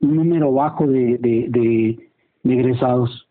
un 0.00 0.16
número 0.16 0.52
bajo 0.52 0.86
de, 0.86 1.18
de, 1.18 1.98
egresados. 2.44 3.28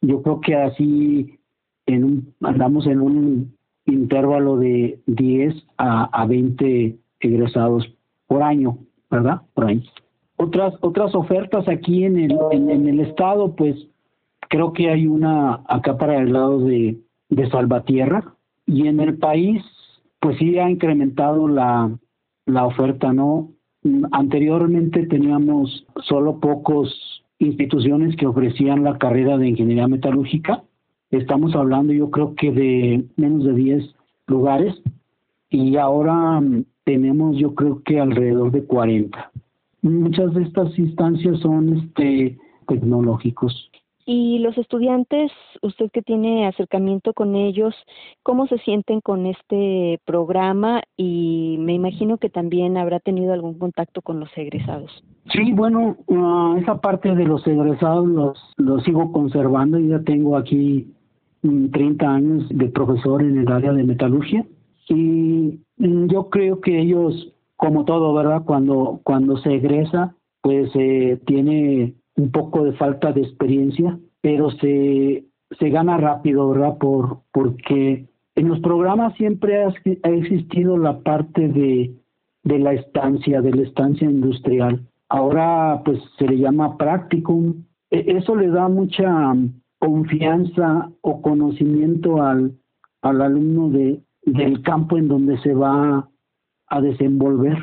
Yo 0.00 0.22
creo 0.22 0.40
que 0.40 0.54
así 0.54 1.38
en 1.86 2.04
un, 2.04 2.34
andamos 2.42 2.86
en 2.86 3.00
un 3.00 3.54
intervalo 3.86 4.56
de 4.56 5.00
10 5.06 5.54
a, 5.78 6.04
a 6.22 6.26
20 6.26 6.96
egresados 7.20 7.90
por 8.26 8.42
año, 8.42 8.78
¿verdad? 9.10 9.42
Por 9.54 9.66
año. 9.66 9.82
Otras, 10.36 10.74
otras 10.80 11.14
ofertas 11.14 11.68
aquí 11.68 12.04
en 12.04 12.18
el, 12.18 12.36
en, 12.50 12.88
el 12.88 13.00
estado, 13.00 13.54
pues 13.54 13.76
creo 14.48 14.72
que 14.72 14.90
hay 14.90 15.06
una 15.06 15.60
acá 15.68 15.96
para 15.96 16.20
el 16.20 16.32
lado 16.32 16.60
de, 16.60 16.98
de 17.28 17.50
Salvatierra 17.50 18.34
y 18.66 18.88
en 18.88 19.00
el 19.00 19.18
país, 19.18 19.62
pues 20.24 20.38
sí 20.38 20.58
ha 20.58 20.70
incrementado 20.70 21.48
la, 21.48 21.94
la 22.46 22.64
oferta, 22.64 23.12
¿no? 23.12 23.50
Anteriormente 24.10 25.04
teníamos 25.04 25.86
solo 26.02 26.40
pocos 26.40 27.22
instituciones 27.38 28.16
que 28.16 28.26
ofrecían 28.26 28.84
la 28.84 28.96
carrera 28.96 29.36
de 29.36 29.48
ingeniería 29.48 29.86
metalúrgica. 29.86 30.64
Estamos 31.10 31.54
hablando 31.54 31.92
yo 31.92 32.10
creo 32.10 32.34
que 32.36 32.50
de 32.52 33.04
menos 33.16 33.44
de 33.44 33.52
10 33.52 33.94
lugares 34.26 34.74
y 35.50 35.76
ahora 35.76 36.42
tenemos 36.84 37.36
yo 37.36 37.54
creo 37.54 37.82
que 37.82 38.00
alrededor 38.00 38.50
de 38.50 38.64
40. 38.64 39.30
Muchas 39.82 40.32
de 40.32 40.44
estas 40.44 40.78
instancias 40.78 41.38
son 41.40 41.76
este 41.76 42.38
tecnológicos. 42.66 43.70
Y 44.06 44.38
los 44.40 44.58
estudiantes, 44.58 45.32
usted 45.62 45.90
que 45.90 46.02
tiene 46.02 46.46
acercamiento 46.46 47.14
con 47.14 47.36
ellos, 47.36 47.74
¿cómo 48.22 48.46
se 48.46 48.58
sienten 48.58 49.00
con 49.00 49.24
este 49.24 49.98
programa? 50.04 50.82
Y 50.96 51.56
me 51.60 51.72
imagino 51.72 52.18
que 52.18 52.28
también 52.28 52.76
habrá 52.76 53.00
tenido 53.00 53.32
algún 53.32 53.58
contacto 53.58 54.02
con 54.02 54.20
los 54.20 54.28
egresados. 54.36 54.90
Sí, 55.32 55.52
bueno, 55.52 55.96
uh, 56.06 56.56
esa 56.56 56.80
parte 56.82 57.14
de 57.14 57.24
los 57.24 57.46
egresados 57.46 58.06
los, 58.06 58.38
los 58.58 58.82
sigo 58.84 59.10
conservando. 59.10 59.78
Yo 59.78 59.96
ya 59.98 60.04
tengo 60.04 60.36
aquí 60.36 60.92
30 61.40 62.06
mm, 62.06 62.10
años 62.10 62.48
de 62.50 62.68
profesor 62.68 63.22
en 63.22 63.38
el 63.38 63.50
área 63.50 63.72
de 63.72 63.84
metalurgia 63.84 64.46
y 64.88 65.60
mm, 65.78 66.06
yo 66.08 66.28
creo 66.28 66.60
que 66.60 66.78
ellos, 66.78 67.32
como 67.56 67.86
todo, 67.86 68.12
¿verdad? 68.12 68.42
Cuando, 68.44 69.00
cuando 69.02 69.38
se 69.38 69.54
egresa, 69.54 70.14
pues 70.42 70.70
eh, 70.74 71.18
tiene 71.26 71.94
un 72.16 72.30
poco 72.30 72.64
de 72.64 72.72
falta 72.72 73.12
de 73.12 73.22
experiencia, 73.22 73.98
pero 74.20 74.50
se, 74.50 75.24
se 75.58 75.70
gana 75.70 75.96
rápido, 75.96 76.48
¿verdad? 76.50 76.78
Por, 76.78 77.18
porque 77.32 78.08
en 78.36 78.48
los 78.48 78.60
programas 78.60 79.14
siempre 79.16 79.64
ha, 79.64 79.72
existido 80.08 80.76
la 80.76 81.00
parte 81.00 81.48
de, 81.48 81.94
de 82.42 82.58
la 82.58 82.72
estancia, 82.72 83.40
de 83.40 83.52
la 83.52 83.62
estancia 83.62 84.08
industrial. 84.08 84.86
Ahora 85.08 85.82
pues 85.84 86.00
se 86.18 86.26
le 86.26 86.38
llama 86.38 86.76
practicum. 86.76 87.64
E, 87.90 88.16
eso 88.16 88.34
le 88.34 88.48
da 88.48 88.68
mucha 88.68 89.34
confianza 89.78 90.90
o 91.02 91.20
conocimiento 91.20 92.22
al, 92.22 92.56
al 93.02 93.20
alumno 93.20 93.68
de, 93.68 94.00
del 94.22 94.62
campo 94.62 94.96
en 94.96 95.08
donde 95.08 95.38
se 95.38 95.54
va 95.54 96.08
a 96.68 96.80
desenvolver 96.80 97.58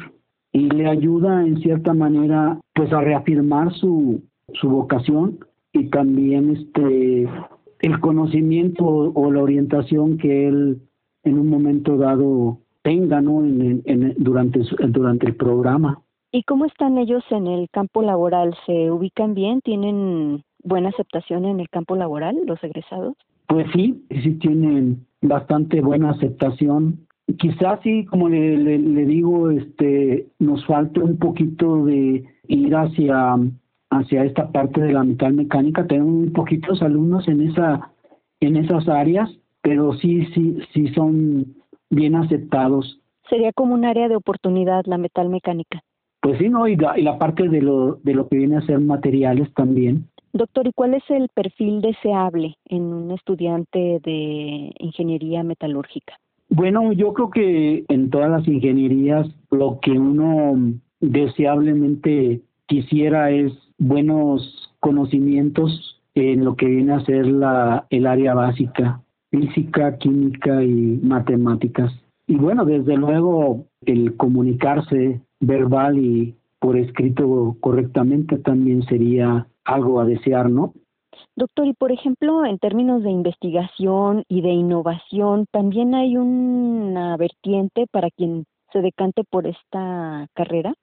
y 0.53 0.69
le 0.69 0.87
ayuda 0.87 1.45
en 1.45 1.59
cierta 1.61 1.93
manera 1.93 2.59
pues 2.73 2.93
a 2.93 3.01
reafirmar 3.01 3.73
su, 3.73 4.21
su 4.53 4.69
vocación 4.69 5.39
y 5.73 5.89
también 5.89 6.51
este 6.51 7.27
el 7.79 7.99
conocimiento 7.99 8.85
o 8.85 9.31
la 9.31 9.41
orientación 9.41 10.17
que 10.17 10.47
él 10.47 10.81
en 11.23 11.39
un 11.39 11.47
momento 11.49 11.97
dado 11.97 12.59
tenga 12.83 13.21
¿no? 13.21 13.43
en, 13.43 13.81
en, 13.85 14.13
durante, 14.17 14.61
durante 14.89 15.27
el 15.27 15.35
programa. 15.35 16.01
¿Y 16.31 16.43
cómo 16.43 16.65
están 16.65 16.97
ellos 16.97 17.23
en 17.29 17.47
el 17.47 17.69
campo 17.69 18.01
laboral? 18.01 18.55
¿Se 18.65 18.89
ubican 18.89 19.33
bien? 19.33 19.61
¿Tienen 19.61 20.43
buena 20.63 20.89
aceptación 20.89 21.45
en 21.45 21.59
el 21.59 21.69
campo 21.69 21.95
laboral 21.95 22.37
los 22.45 22.63
egresados? 22.63 23.15
Pues 23.47 23.67
sí, 23.73 24.05
sí 24.23 24.35
tienen 24.35 25.05
bastante 25.21 25.81
buena 25.81 26.11
aceptación. 26.11 27.05
Quizás 27.37 27.79
sí, 27.83 28.05
como 28.05 28.29
le, 28.29 28.57
le, 28.57 29.05
digo, 29.05 29.51
este, 29.51 30.27
nos 30.39 30.65
falta 30.65 31.01
un 31.01 31.17
poquito 31.17 31.85
de 31.85 32.23
ir 32.47 32.75
hacia, 32.75 33.35
hacia 33.91 34.23
esta 34.23 34.51
parte 34.51 34.81
de 34.81 34.93
la 34.93 35.03
metal 35.03 35.33
mecánica. 35.33 35.85
Tenemos 35.85 36.13
muy 36.13 36.29
poquitos 36.29 36.81
alumnos 36.81 37.27
en 37.27 37.47
esa, 37.47 37.91
en 38.39 38.55
esas 38.55 38.87
áreas, 38.89 39.29
pero 39.61 39.93
sí, 39.93 40.25
sí, 40.33 40.57
sí 40.73 40.87
son 40.89 41.45
bien 41.89 42.15
aceptados. 42.15 42.99
Sería 43.29 43.51
como 43.53 43.75
un 43.75 43.85
área 43.85 44.07
de 44.07 44.15
oportunidad 44.15 44.83
la 44.85 44.97
metal 44.97 45.29
mecánica. 45.29 45.83
Pues 46.21 46.37
sí, 46.39 46.49
no, 46.49 46.67
y 46.67 46.75
la, 46.75 46.97
y 46.97 47.03
la 47.03 47.17
parte 47.17 47.49
de 47.49 47.61
lo, 47.61 47.95
de 47.95 48.13
lo 48.13 48.27
que 48.27 48.37
viene 48.37 48.57
a 48.57 48.65
ser 48.65 48.79
materiales 48.79 49.53
también. 49.53 50.07
Doctor, 50.33 50.67
¿y 50.67 50.71
cuál 50.73 50.93
es 50.93 51.03
el 51.09 51.27
perfil 51.33 51.81
deseable 51.81 52.55
en 52.65 52.83
un 52.83 53.11
estudiante 53.11 53.99
de 54.03 54.71
ingeniería 54.79 55.43
metalúrgica? 55.43 56.13
Bueno, 56.49 56.93
yo 56.93 57.13
creo 57.13 57.29
que 57.29 57.85
en 57.89 58.09
todas 58.09 58.29
las 58.29 58.47
ingenierías 58.47 59.27
lo 59.49 59.79
que 59.81 59.91
uno 59.91 60.53
deseablemente 60.99 62.41
quisiera 62.67 63.31
es 63.31 63.51
buenos 63.81 64.71
conocimientos 64.79 65.99
en 66.13 66.45
lo 66.45 66.55
que 66.55 66.67
viene 66.67 66.93
a 66.93 67.05
ser 67.05 67.25
la, 67.25 67.87
el 67.89 68.05
área 68.05 68.35
básica, 68.35 69.01
física, 69.31 69.97
química 69.97 70.63
y 70.63 70.99
matemáticas. 71.01 71.91
Y 72.27 72.35
bueno, 72.35 72.63
desde 72.63 72.95
luego 72.95 73.65
el 73.85 74.15
comunicarse 74.17 75.21
verbal 75.39 75.97
y 75.97 76.35
por 76.59 76.77
escrito 76.77 77.57
correctamente 77.59 78.37
también 78.37 78.83
sería 78.83 79.47
algo 79.65 79.99
a 79.99 80.05
desear, 80.05 80.49
¿no? 80.49 80.73
Doctor, 81.35 81.65
y 81.65 81.73
por 81.73 81.91
ejemplo, 81.91 82.45
en 82.45 82.59
términos 82.59 83.01
de 83.03 83.09
investigación 83.09 84.23
y 84.27 84.41
de 84.41 84.49
innovación, 84.49 85.45
¿también 85.51 85.95
hay 85.95 86.17
una 86.17 87.17
vertiente 87.17 87.87
para 87.91 88.09
quien 88.11 88.45
se 88.71 88.81
decante 88.81 89.23
por 89.23 89.47
esta 89.47 90.27
carrera? 90.35 90.73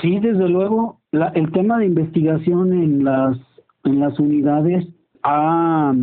Sí, 0.00 0.18
desde 0.18 0.48
luego, 0.48 1.00
la, 1.14 1.28
el 1.28 1.52
tema 1.52 1.78
de 1.78 1.86
investigación 1.86 2.72
en 2.72 3.04
las 3.04 3.38
en 3.84 4.00
las 4.00 4.18
unidades 4.18 4.86
ha 5.22 5.94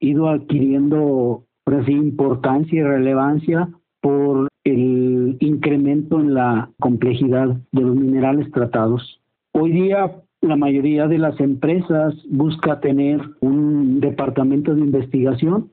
ido 0.00 0.28
adquiriendo 0.28 1.44
así 1.66 1.92
importancia 1.92 2.80
y 2.80 2.82
relevancia 2.82 3.68
por 4.00 4.48
el 4.64 5.36
incremento 5.38 6.18
en 6.18 6.34
la 6.34 6.70
complejidad 6.80 7.56
de 7.70 7.80
los 7.80 7.94
minerales 7.94 8.50
tratados. 8.50 9.20
Hoy 9.52 9.70
día 9.70 10.10
la 10.40 10.56
mayoría 10.56 11.06
de 11.06 11.18
las 11.18 11.38
empresas 11.38 12.14
busca 12.28 12.80
tener 12.80 13.20
un 13.40 14.00
departamento 14.00 14.74
de 14.74 14.80
investigación 14.80 15.70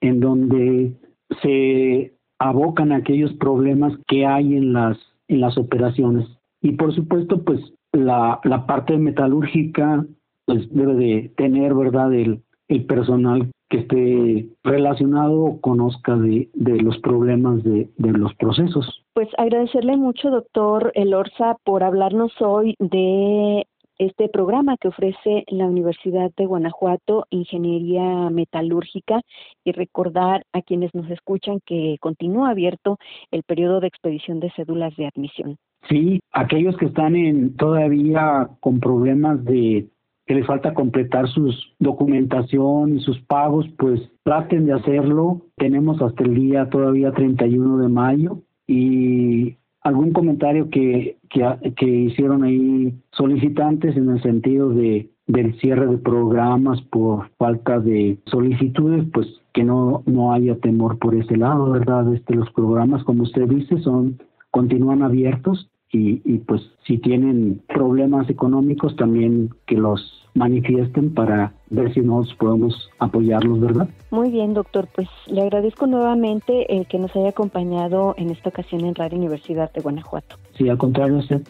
en 0.00 0.20
donde 0.20 0.94
se 1.42 2.14
abocan 2.38 2.92
aquellos 2.92 3.34
problemas 3.34 3.92
que 4.06 4.24
hay 4.24 4.56
en 4.56 4.72
las 4.72 4.96
en 5.28 5.40
las 5.40 5.58
operaciones 5.58 6.26
y 6.62 6.72
por 6.72 6.94
supuesto 6.94 7.44
pues 7.44 7.60
la, 7.96 8.40
la 8.44 8.66
parte 8.66 8.96
metalúrgica 8.96 10.04
pues 10.44 10.72
debe 10.72 10.94
de 10.94 11.32
tener 11.36 11.74
verdad 11.74 12.12
el, 12.14 12.42
el 12.68 12.84
personal 12.86 13.50
que 13.68 13.78
esté 13.78 14.48
relacionado 14.62 15.42
o 15.42 15.60
conozca 15.60 16.16
de, 16.16 16.48
de 16.54 16.80
los 16.80 16.98
problemas 16.98 17.64
de, 17.64 17.88
de, 17.96 18.12
los 18.12 18.32
procesos. 18.34 19.04
Pues 19.12 19.28
agradecerle 19.38 19.96
mucho, 19.96 20.30
doctor 20.30 20.92
Elorza, 20.94 21.56
por 21.64 21.82
hablarnos 21.82 22.32
hoy 22.40 22.76
de 22.78 23.66
este 23.98 24.28
programa 24.28 24.76
que 24.76 24.88
ofrece 24.88 25.44
la 25.48 25.66
Universidad 25.66 26.30
de 26.36 26.46
Guanajuato, 26.46 27.26
Ingeniería 27.30 28.30
Metalúrgica, 28.30 29.22
y 29.64 29.72
recordar 29.72 30.44
a 30.52 30.62
quienes 30.62 30.94
nos 30.94 31.10
escuchan 31.10 31.60
que 31.64 31.96
continúa 32.00 32.50
abierto 32.50 32.98
el 33.30 33.42
periodo 33.42 33.80
de 33.80 33.88
expedición 33.88 34.38
de 34.38 34.52
cédulas 34.52 34.94
de 34.96 35.06
admisión. 35.06 35.56
Sí, 35.88 36.20
aquellos 36.32 36.76
que 36.76 36.86
están 36.86 37.16
en 37.16 37.56
todavía 37.56 38.48
con 38.60 38.80
problemas 38.80 39.44
de 39.44 39.88
que 40.26 40.34
les 40.34 40.46
falta 40.46 40.74
completar 40.74 41.28
sus 41.28 41.74
documentación 41.78 42.96
y 42.96 43.00
sus 43.00 43.20
pagos, 43.20 43.66
pues 43.78 44.00
traten 44.24 44.66
de 44.66 44.72
hacerlo. 44.72 45.42
Tenemos 45.56 46.02
hasta 46.02 46.24
el 46.24 46.34
día 46.34 46.68
todavía 46.68 47.12
31 47.12 47.78
de 47.78 47.88
mayo 47.88 48.42
y 48.66 49.56
algún 49.82 50.12
comentario 50.12 50.68
que, 50.68 51.16
que, 51.30 51.86
hicieron 51.86 52.42
ahí 52.42 52.92
solicitantes 53.12 53.96
en 53.96 54.10
el 54.10 54.22
sentido 54.22 54.70
de 54.70 55.10
del 55.28 55.58
cierre 55.58 55.88
de 55.88 55.98
programas 55.98 56.80
por 56.82 57.30
falta 57.36 57.80
de 57.80 58.16
solicitudes, 58.26 59.04
pues 59.12 59.26
que 59.52 59.64
no, 59.64 60.04
no 60.06 60.32
haya 60.32 60.56
temor 60.58 60.98
por 61.00 61.16
ese 61.16 61.36
lado, 61.36 61.72
¿verdad? 61.72 62.12
Este, 62.14 62.34
los 62.34 62.48
programas, 62.52 63.02
como 63.02 63.24
usted 63.24 63.48
dice, 63.48 63.78
son 63.78 64.18
continúan 64.50 65.02
abiertos 65.02 65.68
y, 65.90 66.20
y 66.24 66.38
pues 66.38 66.62
si 66.86 66.98
tienen 66.98 67.62
problemas 67.68 68.28
económicos 68.28 68.96
también 68.96 69.50
que 69.66 69.76
los 69.76 70.26
manifiesten 70.36 71.14
para 71.14 71.54
ver 71.70 71.92
si 71.94 72.00
nos 72.00 72.32
podemos 72.34 72.90
apoyarlos, 72.98 73.60
¿verdad? 73.60 73.88
Muy 74.10 74.30
bien, 74.30 74.54
doctor. 74.54 74.86
Pues 74.94 75.08
le 75.26 75.42
agradezco 75.42 75.86
nuevamente 75.86 76.76
el 76.76 76.86
que 76.86 76.98
nos 76.98 77.14
haya 77.16 77.30
acompañado 77.30 78.14
en 78.18 78.30
esta 78.30 78.50
ocasión 78.50 78.84
en 78.84 78.94
Radio 78.94 79.18
Universidad 79.18 79.72
de 79.72 79.80
Guanajuato. 79.80 80.36
Sí, 80.56 80.68
al 80.68 80.78
contrario, 80.78 81.16
usted. 81.18 81.42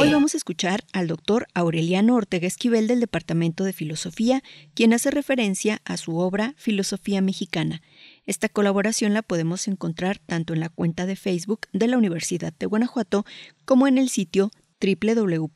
Hoy 0.00 0.10
vamos 0.10 0.32
a 0.32 0.38
escuchar 0.38 0.84
al 0.94 1.06
doctor 1.06 1.46
Aureliano 1.52 2.14
Ortega 2.16 2.46
Esquivel 2.46 2.86
del 2.86 3.00
Departamento 3.00 3.62
de 3.62 3.74
Filosofía, 3.74 4.42
quien 4.74 4.94
hace 4.94 5.10
referencia 5.10 5.82
a 5.84 5.98
su 5.98 6.16
obra 6.16 6.54
Filosofía 6.56 7.20
Mexicana. 7.20 7.82
Esta 8.24 8.48
colaboración 8.48 9.12
la 9.12 9.20
podemos 9.20 9.68
encontrar 9.68 10.18
tanto 10.18 10.54
en 10.54 10.60
la 10.60 10.70
cuenta 10.70 11.04
de 11.04 11.16
Facebook 11.16 11.66
de 11.74 11.88
la 11.88 11.98
Universidad 11.98 12.54
de 12.58 12.64
Guanajuato 12.64 13.26
como 13.66 13.86
en 13.86 13.98
el 13.98 14.08
sitio 14.08 14.50
www.ugto.mx 14.80 15.52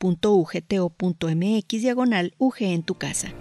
diagonal 1.81 2.35
UG 2.37 2.55
en 2.59 2.83
tu 2.83 2.93
casa. 2.95 3.33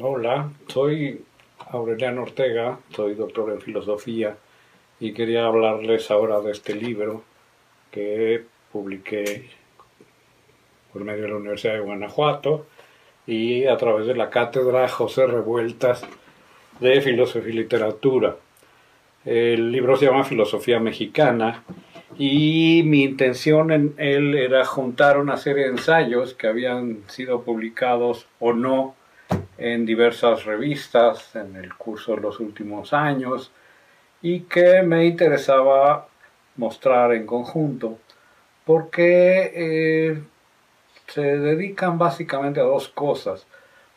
Hola, 0.00 0.50
soy 0.68 1.24
Aureliano 1.74 2.22
Ortega, 2.22 2.78
soy 2.90 3.14
doctor 3.14 3.50
en 3.50 3.60
filosofía 3.60 4.36
y 5.00 5.12
quería 5.12 5.46
hablarles 5.46 6.08
ahora 6.12 6.40
de 6.40 6.52
este 6.52 6.72
libro 6.72 7.24
que 7.90 8.44
publiqué 8.70 9.48
por 10.92 11.02
medio 11.02 11.22
de 11.22 11.30
la 11.30 11.36
Universidad 11.36 11.74
de 11.74 11.80
Guanajuato 11.80 12.66
y 13.26 13.66
a 13.66 13.76
través 13.76 14.06
de 14.06 14.14
la 14.14 14.30
cátedra 14.30 14.86
José 14.88 15.26
Revueltas 15.26 16.06
de 16.78 17.00
Filosofía 17.00 17.52
y 17.52 17.56
Literatura. 17.56 18.36
El 19.24 19.72
libro 19.72 19.96
se 19.96 20.06
llama 20.06 20.22
Filosofía 20.22 20.78
Mexicana 20.78 21.64
y 22.16 22.82
mi 22.84 23.02
intención 23.02 23.72
en 23.72 23.94
él 23.98 24.36
era 24.36 24.64
juntar 24.64 25.18
una 25.18 25.36
serie 25.36 25.64
de 25.64 25.70
ensayos 25.70 26.34
que 26.34 26.46
habían 26.46 27.02
sido 27.08 27.42
publicados 27.42 28.28
o 28.38 28.52
no 28.52 28.94
en 29.58 29.86
diversas 29.86 30.44
revistas 30.44 31.36
en 31.36 31.56
el 31.56 31.74
curso 31.74 32.14
de 32.14 32.22
los 32.22 32.40
últimos 32.40 32.92
años 32.92 33.52
y 34.22 34.40
que 34.40 34.82
me 34.82 35.04
interesaba 35.04 36.08
mostrar 36.56 37.12
en 37.12 37.26
conjunto 37.26 37.98
porque 38.64 39.52
eh, 39.54 40.22
se 41.08 41.38
dedican 41.38 41.98
básicamente 41.98 42.60
a 42.60 42.64
dos 42.64 42.88
cosas. 42.88 43.46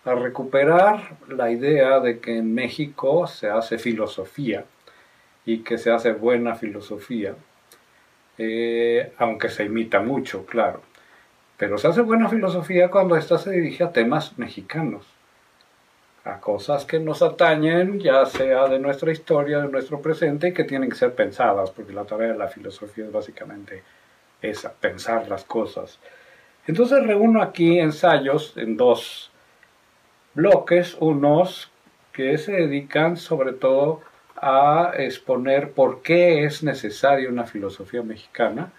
A 0.06 0.16
recuperar 0.16 1.18
la 1.28 1.52
idea 1.52 2.00
de 2.00 2.20
que 2.20 2.38
en 2.38 2.54
México 2.54 3.28
se 3.28 3.50
hace 3.50 3.78
filosofía 3.78 4.64
y 5.46 5.60
que 5.60 5.78
se 5.78 5.92
hace 5.92 6.14
buena 6.14 6.56
filosofía, 6.56 7.36
eh, 8.38 9.12
aunque 9.18 9.50
se 9.50 9.66
imita 9.66 10.00
mucho, 10.00 10.46
claro. 10.46 10.82
Pero 11.58 11.78
se 11.78 11.88
hace 11.88 12.02
buena 12.02 12.30
filosofía 12.30 12.90
cuando 12.90 13.18
ésta 13.18 13.38
se 13.38 13.52
dirige 13.52 13.84
a 13.84 13.92
temas 13.92 14.38
mexicanos 14.38 15.17
a 16.28 16.40
cosas 16.40 16.86
que 16.86 17.00
nos 17.00 17.22
atañen, 17.22 18.00
ya 18.00 18.26
sea 18.26 18.68
de 18.68 18.80
nuestra 18.80 19.12
historia, 19.12 19.60
de 19.60 19.70
nuestro 19.70 20.02
presente, 20.02 20.54
que 20.54 20.66
tienen 20.66 20.90
que 20.90 20.96
ser 20.96 21.14
pensadas, 21.16 21.72
porque 21.72 21.94
la 21.94 22.04
tarea 22.04 22.34
de 22.34 22.38
la 22.38 22.50
filosofía 22.50 23.06
es 23.06 23.12
básicamente 23.12 23.84
esa, 24.42 24.74
pensar 24.74 25.28
las 25.30 25.46
cosas. 25.46 26.00
Entonces 26.68 27.06
reúno 27.06 27.42
aquí 27.42 27.80
ensayos 27.80 28.54
en 28.58 28.76
dos 28.76 29.32
bloques, 30.34 30.98
unos 31.00 31.72
que 32.12 32.38
se 32.38 32.52
dedican 32.52 33.16
sobre 33.16 33.54
todo 33.54 34.02
a 34.36 34.92
exponer 34.98 35.72
por 35.72 36.02
qué 36.02 36.44
es 36.44 36.62
necesaria 36.62 37.30
una 37.30 37.46
filosofía 37.46 38.04
mexicana, 38.04 38.72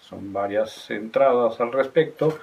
son 0.00 0.32
varias 0.32 0.90
entradas 0.90 1.60
al 1.60 1.72
respecto, 1.72 2.38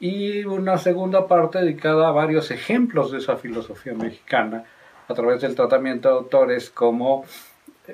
y 0.00 0.44
una 0.44 0.78
segunda 0.78 1.28
parte 1.28 1.58
dedicada 1.58 2.08
a 2.08 2.12
varios 2.12 2.50
ejemplos 2.50 3.12
de 3.12 3.18
esa 3.18 3.36
filosofía 3.36 3.92
mexicana 3.92 4.64
a 5.06 5.14
través 5.14 5.42
del 5.42 5.54
tratamiento 5.54 6.08
de 6.08 6.14
autores 6.14 6.70
como 6.70 7.24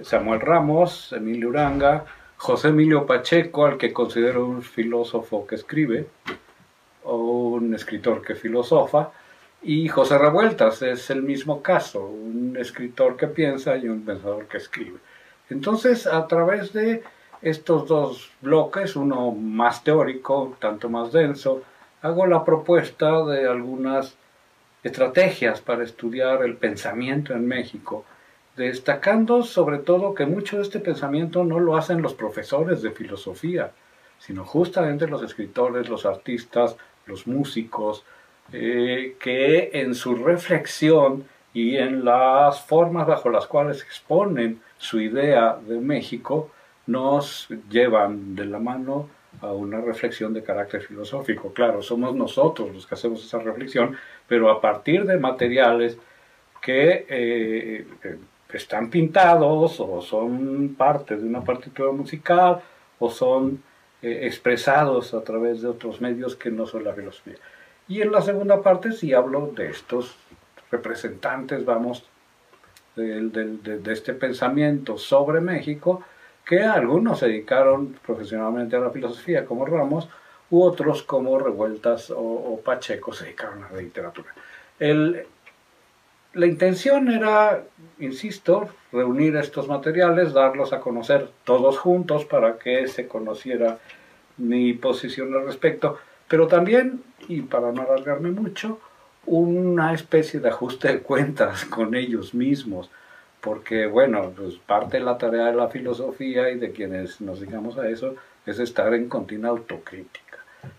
Samuel 0.02 0.40
Ramos, 0.40 1.12
Emilio 1.12 1.48
Uranga, 1.48 2.04
José 2.36 2.68
Emilio 2.68 3.06
Pacheco, 3.06 3.66
al 3.66 3.76
que 3.76 3.92
considero 3.92 4.46
un 4.46 4.62
filósofo 4.62 5.46
que 5.46 5.56
escribe, 5.56 6.06
o 7.04 7.16
un 7.16 7.74
escritor 7.74 8.22
que 8.22 8.34
filosofa, 8.34 9.10
y 9.62 9.88
José 9.88 10.18
Revueltas 10.18 10.82
es 10.82 11.10
el 11.10 11.22
mismo 11.22 11.62
caso, 11.62 12.06
un 12.06 12.56
escritor 12.58 13.16
que 13.16 13.26
piensa 13.26 13.76
y 13.76 13.88
un 13.88 14.04
pensador 14.04 14.46
que 14.46 14.58
escribe. 14.58 14.98
Entonces, 15.48 16.06
a 16.06 16.26
través 16.28 16.72
de 16.72 17.02
estos 17.42 17.88
dos 17.88 18.30
bloques, 18.40 18.94
uno 18.94 19.32
más 19.32 19.82
teórico, 19.82 20.56
tanto 20.60 20.88
más 20.88 21.10
denso, 21.12 21.62
hago 22.06 22.26
la 22.26 22.44
propuesta 22.44 23.24
de 23.24 23.48
algunas 23.48 24.16
estrategias 24.84 25.60
para 25.60 25.82
estudiar 25.82 26.42
el 26.44 26.56
pensamiento 26.56 27.32
en 27.32 27.46
México, 27.46 28.04
destacando 28.56 29.42
sobre 29.42 29.78
todo 29.78 30.14
que 30.14 30.24
mucho 30.24 30.56
de 30.56 30.62
este 30.62 30.78
pensamiento 30.78 31.42
no 31.42 31.58
lo 31.58 31.76
hacen 31.76 32.02
los 32.02 32.14
profesores 32.14 32.80
de 32.82 32.92
filosofía, 32.92 33.72
sino 34.18 34.44
justamente 34.44 35.08
los 35.08 35.22
escritores, 35.22 35.88
los 35.88 36.06
artistas, 36.06 36.76
los 37.06 37.26
músicos, 37.26 38.04
eh, 38.52 39.16
que 39.18 39.70
en 39.72 39.94
su 39.94 40.14
reflexión 40.14 41.24
y 41.52 41.76
en 41.76 42.04
las 42.04 42.64
formas 42.64 43.06
bajo 43.06 43.30
las 43.30 43.46
cuales 43.46 43.82
exponen 43.82 44.60
su 44.78 45.00
idea 45.00 45.58
de 45.66 45.78
México, 45.80 46.50
nos 46.86 47.48
llevan 47.68 48.36
de 48.36 48.44
la 48.44 48.60
mano 48.60 49.08
a 49.40 49.52
una 49.52 49.80
reflexión 49.80 50.32
de 50.32 50.42
carácter 50.42 50.82
filosófico. 50.82 51.52
Claro, 51.52 51.82
somos 51.82 52.14
nosotros 52.14 52.72
los 52.74 52.86
que 52.86 52.94
hacemos 52.94 53.24
esa 53.24 53.38
reflexión, 53.38 53.96
pero 54.26 54.50
a 54.50 54.60
partir 54.60 55.04
de 55.04 55.18
materiales 55.18 55.98
que 56.62 57.06
eh, 57.08 57.86
eh, 58.02 58.18
están 58.52 58.90
pintados 58.90 59.78
o 59.80 60.00
son 60.00 60.74
parte 60.76 61.16
de 61.16 61.26
una 61.26 61.44
partitura 61.44 61.92
musical 61.92 62.62
o 62.98 63.10
son 63.10 63.62
eh, 64.02 64.20
expresados 64.22 65.14
a 65.14 65.22
través 65.22 65.62
de 65.62 65.68
otros 65.68 66.00
medios 66.00 66.36
que 66.36 66.50
no 66.50 66.66
son 66.66 66.84
la 66.84 66.94
filosofía. 66.94 67.36
Y 67.88 68.02
en 68.02 68.10
la 68.10 68.22
segunda 68.22 68.62
parte 68.62 68.92
sí 68.92 69.12
hablo 69.12 69.52
de 69.54 69.68
estos 69.68 70.16
representantes, 70.70 71.64
vamos, 71.64 72.04
de 72.96 73.92
este 73.92 74.14
pensamiento 74.14 74.96
sobre 74.96 75.40
México, 75.40 76.02
que 76.46 76.62
algunos 76.62 77.18
se 77.18 77.26
dedicaron 77.26 77.98
profesionalmente 78.06 78.76
a 78.76 78.80
la 78.80 78.90
filosofía 78.90 79.44
como 79.44 79.66
Ramos, 79.66 80.08
u 80.48 80.62
otros 80.62 81.02
como 81.02 81.38
Revueltas 81.40 82.12
o, 82.14 82.60
Pacheco 82.64 83.12
se 83.12 83.24
dedicaron 83.24 83.64
a 83.64 83.72
la 83.72 83.82
literatura. 83.82 84.28
la 84.78 86.46
intención 86.46 87.10
era, 87.10 87.64
insisto, 87.98 88.68
reunir 88.92 89.36
estos 89.36 89.66
materiales, 89.66 90.32
darlos 90.32 90.72
a 90.72 90.80
conocer 90.80 91.28
todos 91.44 91.78
juntos 91.78 92.24
para 92.24 92.58
que 92.58 92.86
se 92.86 93.08
conociera 93.08 93.78
mi 94.36 94.74
posición 94.74 95.34
al 95.34 95.46
respecto, 95.46 95.98
pero 96.28 96.46
también, 96.46 97.02
y 97.26 97.40
para 97.42 97.72
no 97.72 97.82
alargarme 97.82 98.30
mucho, 98.30 98.78
una 99.24 99.94
especie 99.94 100.38
de 100.38 100.50
ajuste 100.50 100.88
de 100.88 101.00
cuentas 101.00 101.64
con 101.64 101.96
ellos 101.96 102.34
mismos 102.34 102.90
porque 103.46 103.86
bueno, 103.86 104.32
pues 104.36 104.56
parte 104.56 104.98
de 104.98 105.04
la 105.04 105.18
tarea 105.18 105.44
de 105.44 105.54
la 105.54 105.68
filosofía 105.68 106.50
y 106.50 106.58
de 106.58 106.72
quienes 106.72 107.20
nos 107.20 107.40
digamos 107.40 107.78
a 107.78 107.88
eso 107.88 108.16
es 108.44 108.58
estar 108.58 108.92
en 108.92 109.08
continua 109.08 109.50
autocrítica. 109.50 110.38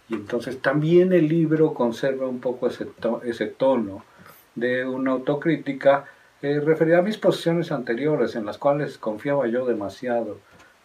Y 0.09 0.15
entonces 0.15 0.61
también 0.61 1.13
el 1.13 1.29
libro 1.29 1.73
conserva 1.73 2.27
un 2.27 2.41
poco 2.41 2.67
ese, 2.67 3.45
tono 3.45 4.03
de 4.55 4.85
una 4.85 5.11
autocrítica 5.11 6.07
eh, 6.41 6.59
referida 6.59 6.97
a 6.97 7.03
mis 7.03 7.17
posiciones 7.17 7.71
anteriores, 7.71 8.35
en 8.35 8.45
las 8.45 8.57
cuales 8.57 8.97
confiaba 8.97 9.47
yo 9.47 9.65
demasiado 9.65 10.37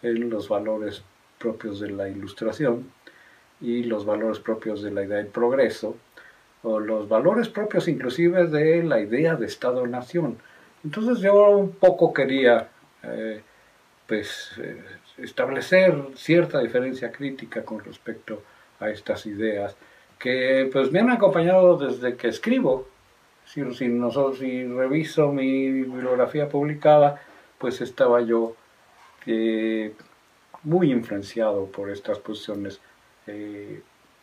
en 0.03 0.31
los 0.31 0.49
valores 0.49 1.03
propios 1.41 1.81
de 1.81 1.91
la 1.91 2.09
ilustración 2.09 2.93
y 3.61 3.83
los 3.83 4.07
valores 4.07 4.39
propios 4.39 4.85
de 4.85 4.93
la 4.93 5.03
idea 5.03 5.17
del 5.17 5.27
progreso, 5.27 5.97
o 6.63 6.79
los 6.79 7.09
valores 7.09 7.49
propios 7.49 7.89
inclusive 7.89 8.47
de 8.47 8.85
la 8.85 9.01
idea 9.01 9.35
de 9.35 9.47
Estado-Nación 9.47 10.39
entonces 10.85 11.19
yo 11.21 11.51
un 11.51 11.73
poco 11.73 12.13
quería 12.13 12.69
eh, 13.03 13.41
pues 14.07 14.53
eh, 14.59 14.83
establecer 15.19 15.97
cierta 16.17 16.61
diferencia 16.61 17.13
crítica 17.13 17.65
con 17.65 17.81
respecto 17.81 18.43
a 18.81 18.91
estas 18.91 19.27
ideas 19.27 19.77
que 20.19 20.69
pues 20.73 20.91
me 20.91 21.01
han 21.01 21.11
acompañado 21.11 21.77
desde 21.77 22.17
que 22.17 22.29
escribo. 22.29 22.89
Si, 23.45 23.61
nosotros, 23.61 24.39
si 24.39 24.65
reviso 24.67 25.33
mi 25.33 25.71
bibliografía 25.71 26.49
publicada, 26.49 27.21
pues 27.59 27.81
estaba 27.81 28.21
yo 28.21 28.55
eh, 29.27 29.93
muy 30.63 30.93
influenciado 30.93 31.67
por 31.67 31.91
estas 31.91 32.19
posiciones 32.19 32.81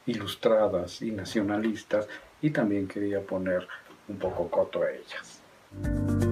ilustradas 0.06 1.02
y 1.02 1.12
nacionalistas 1.12 2.08
y 2.42 2.50
también 2.50 2.88
quería 2.88 3.22
poner 3.22 3.68
un 4.08 4.18
poco 4.18 4.50
coto 4.50 4.84
a 4.84 4.92
ellas. 4.92 6.29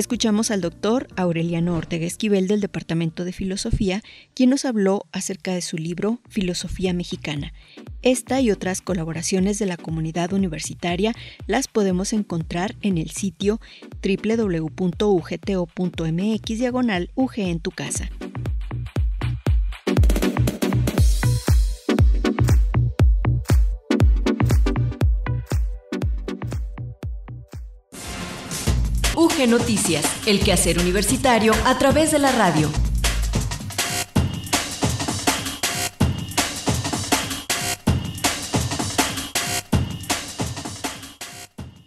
Escuchamos 0.00 0.50
al 0.50 0.62
doctor 0.62 1.08
Aureliano 1.14 1.76
Ortega 1.76 2.06
Esquivel 2.06 2.48
del 2.48 2.62
Departamento 2.62 3.26
de 3.26 3.34
Filosofía, 3.34 4.02
quien 4.34 4.48
nos 4.48 4.64
habló 4.64 5.04
acerca 5.12 5.52
de 5.52 5.60
su 5.60 5.76
libro 5.76 6.20
Filosofía 6.26 6.94
Mexicana. 6.94 7.52
Esta 8.00 8.40
y 8.40 8.50
otras 8.50 8.80
colaboraciones 8.80 9.58
de 9.58 9.66
la 9.66 9.76
comunidad 9.76 10.32
universitaria 10.32 11.14
las 11.46 11.68
podemos 11.68 12.14
encontrar 12.14 12.76
en 12.80 12.96
el 12.96 13.10
sitio 13.10 13.60
www.ugto.mx 14.02 14.78
diagonal 16.46 17.10
UG 17.14 17.32
en 17.36 17.60
tu 17.60 17.70
casa. 17.70 18.08
UG 29.40 29.48
Noticias, 29.48 30.04
el 30.26 30.40
quehacer 30.40 30.78
universitario 30.78 31.52
a 31.64 31.78
través 31.78 32.10
de 32.10 32.18
la 32.18 32.32
radio. 32.32 32.70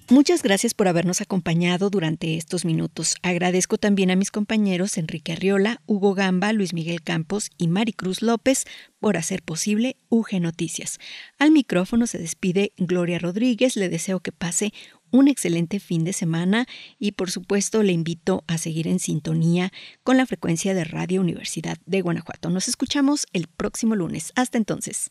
Muchas 0.10 0.44
gracias 0.44 0.74
por 0.74 0.88
habernos 0.88 1.22
acompañado 1.22 1.90
durante 1.90 2.38
estos 2.38 2.66
minutos. 2.66 3.16
Agradezco 3.24 3.78
también 3.78 4.12
a 4.12 4.16
mis 4.16 4.32
compañeros 4.32 4.98
Enrique 4.98 5.34
Arriola, 5.34 5.82
Hugo 5.86 6.14
Gamba, 6.14 6.54
Luis 6.54 6.74
Miguel 6.74 7.02
Campos 7.02 7.50
y 7.58 7.68
Maricruz 7.68 8.22
López 8.22 8.66
por 9.00 9.18
hacer 9.18 9.42
posible 9.42 9.98
UG 10.10 10.40
Noticias. 10.40 11.00
Al 11.40 11.52
micrófono 11.52 12.06
se 12.08 12.20
despide 12.20 12.74
Gloria 12.78 13.18
Rodríguez. 13.18 13.76
Le 13.76 13.90
deseo 13.90 14.20
que 14.20 14.32
pase 14.32 14.72
un 15.14 15.28
excelente 15.30 15.80
fin 15.80 16.04
de 16.04 16.12
semana 16.12 16.68
y 17.00 17.14
por 17.14 17.32
supuesto 17.32 17.84
le 17.84 17.94
invito 17.94 18.44
a 18.48 18.58
seguir 18.58 18.88
en 18.88 19.00
sintonía 19.00 19.72
con 20.04 20.18
la 20.18 20.26
frecuencia 20.26 20.74
de 20.74 20.84
Radio 20.84 21.22
Universidad 21.22 21.78
de 21.86 22.02
Guanajuato. 22.02 22.50
Nos 22.50 22.68
escuchamos 22.68 23.28
el 23.32 23.48
próximo 23.48 23.96
lunes. 23.96 24.34
Hasta 24.36 24.58
entonces. 24.58 25.10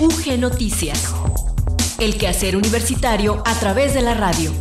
UG 0.00 0.38
Noticias. 0.38 1.12
El 1.98 2.16
quehacer 2.16 2.56
universitario 2.56 3.42
a 3.44 3.58
través 3.58 3.94
de 3.94 4.02
la 4.02 4.14
radio. 4.14 4.52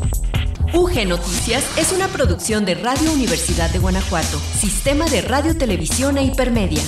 UG 0.73 1.07
Noticias 1.07 1.63
es 1.77 1.93
una 1.93 2.07
producción 2.07 2.65
de 2.65 2.73
Radio 2.73 3.13
Universidad 3.13 3.71
de 3.71 3.77
Guanajuato, 3.77 4.39
Sistema 4.39 5.05
de 5.05 5.21
Radio, 5.21 5.55
Televisión 5.55 6.17
e 6.17 6.23
Hipermedia. 6.23 6.81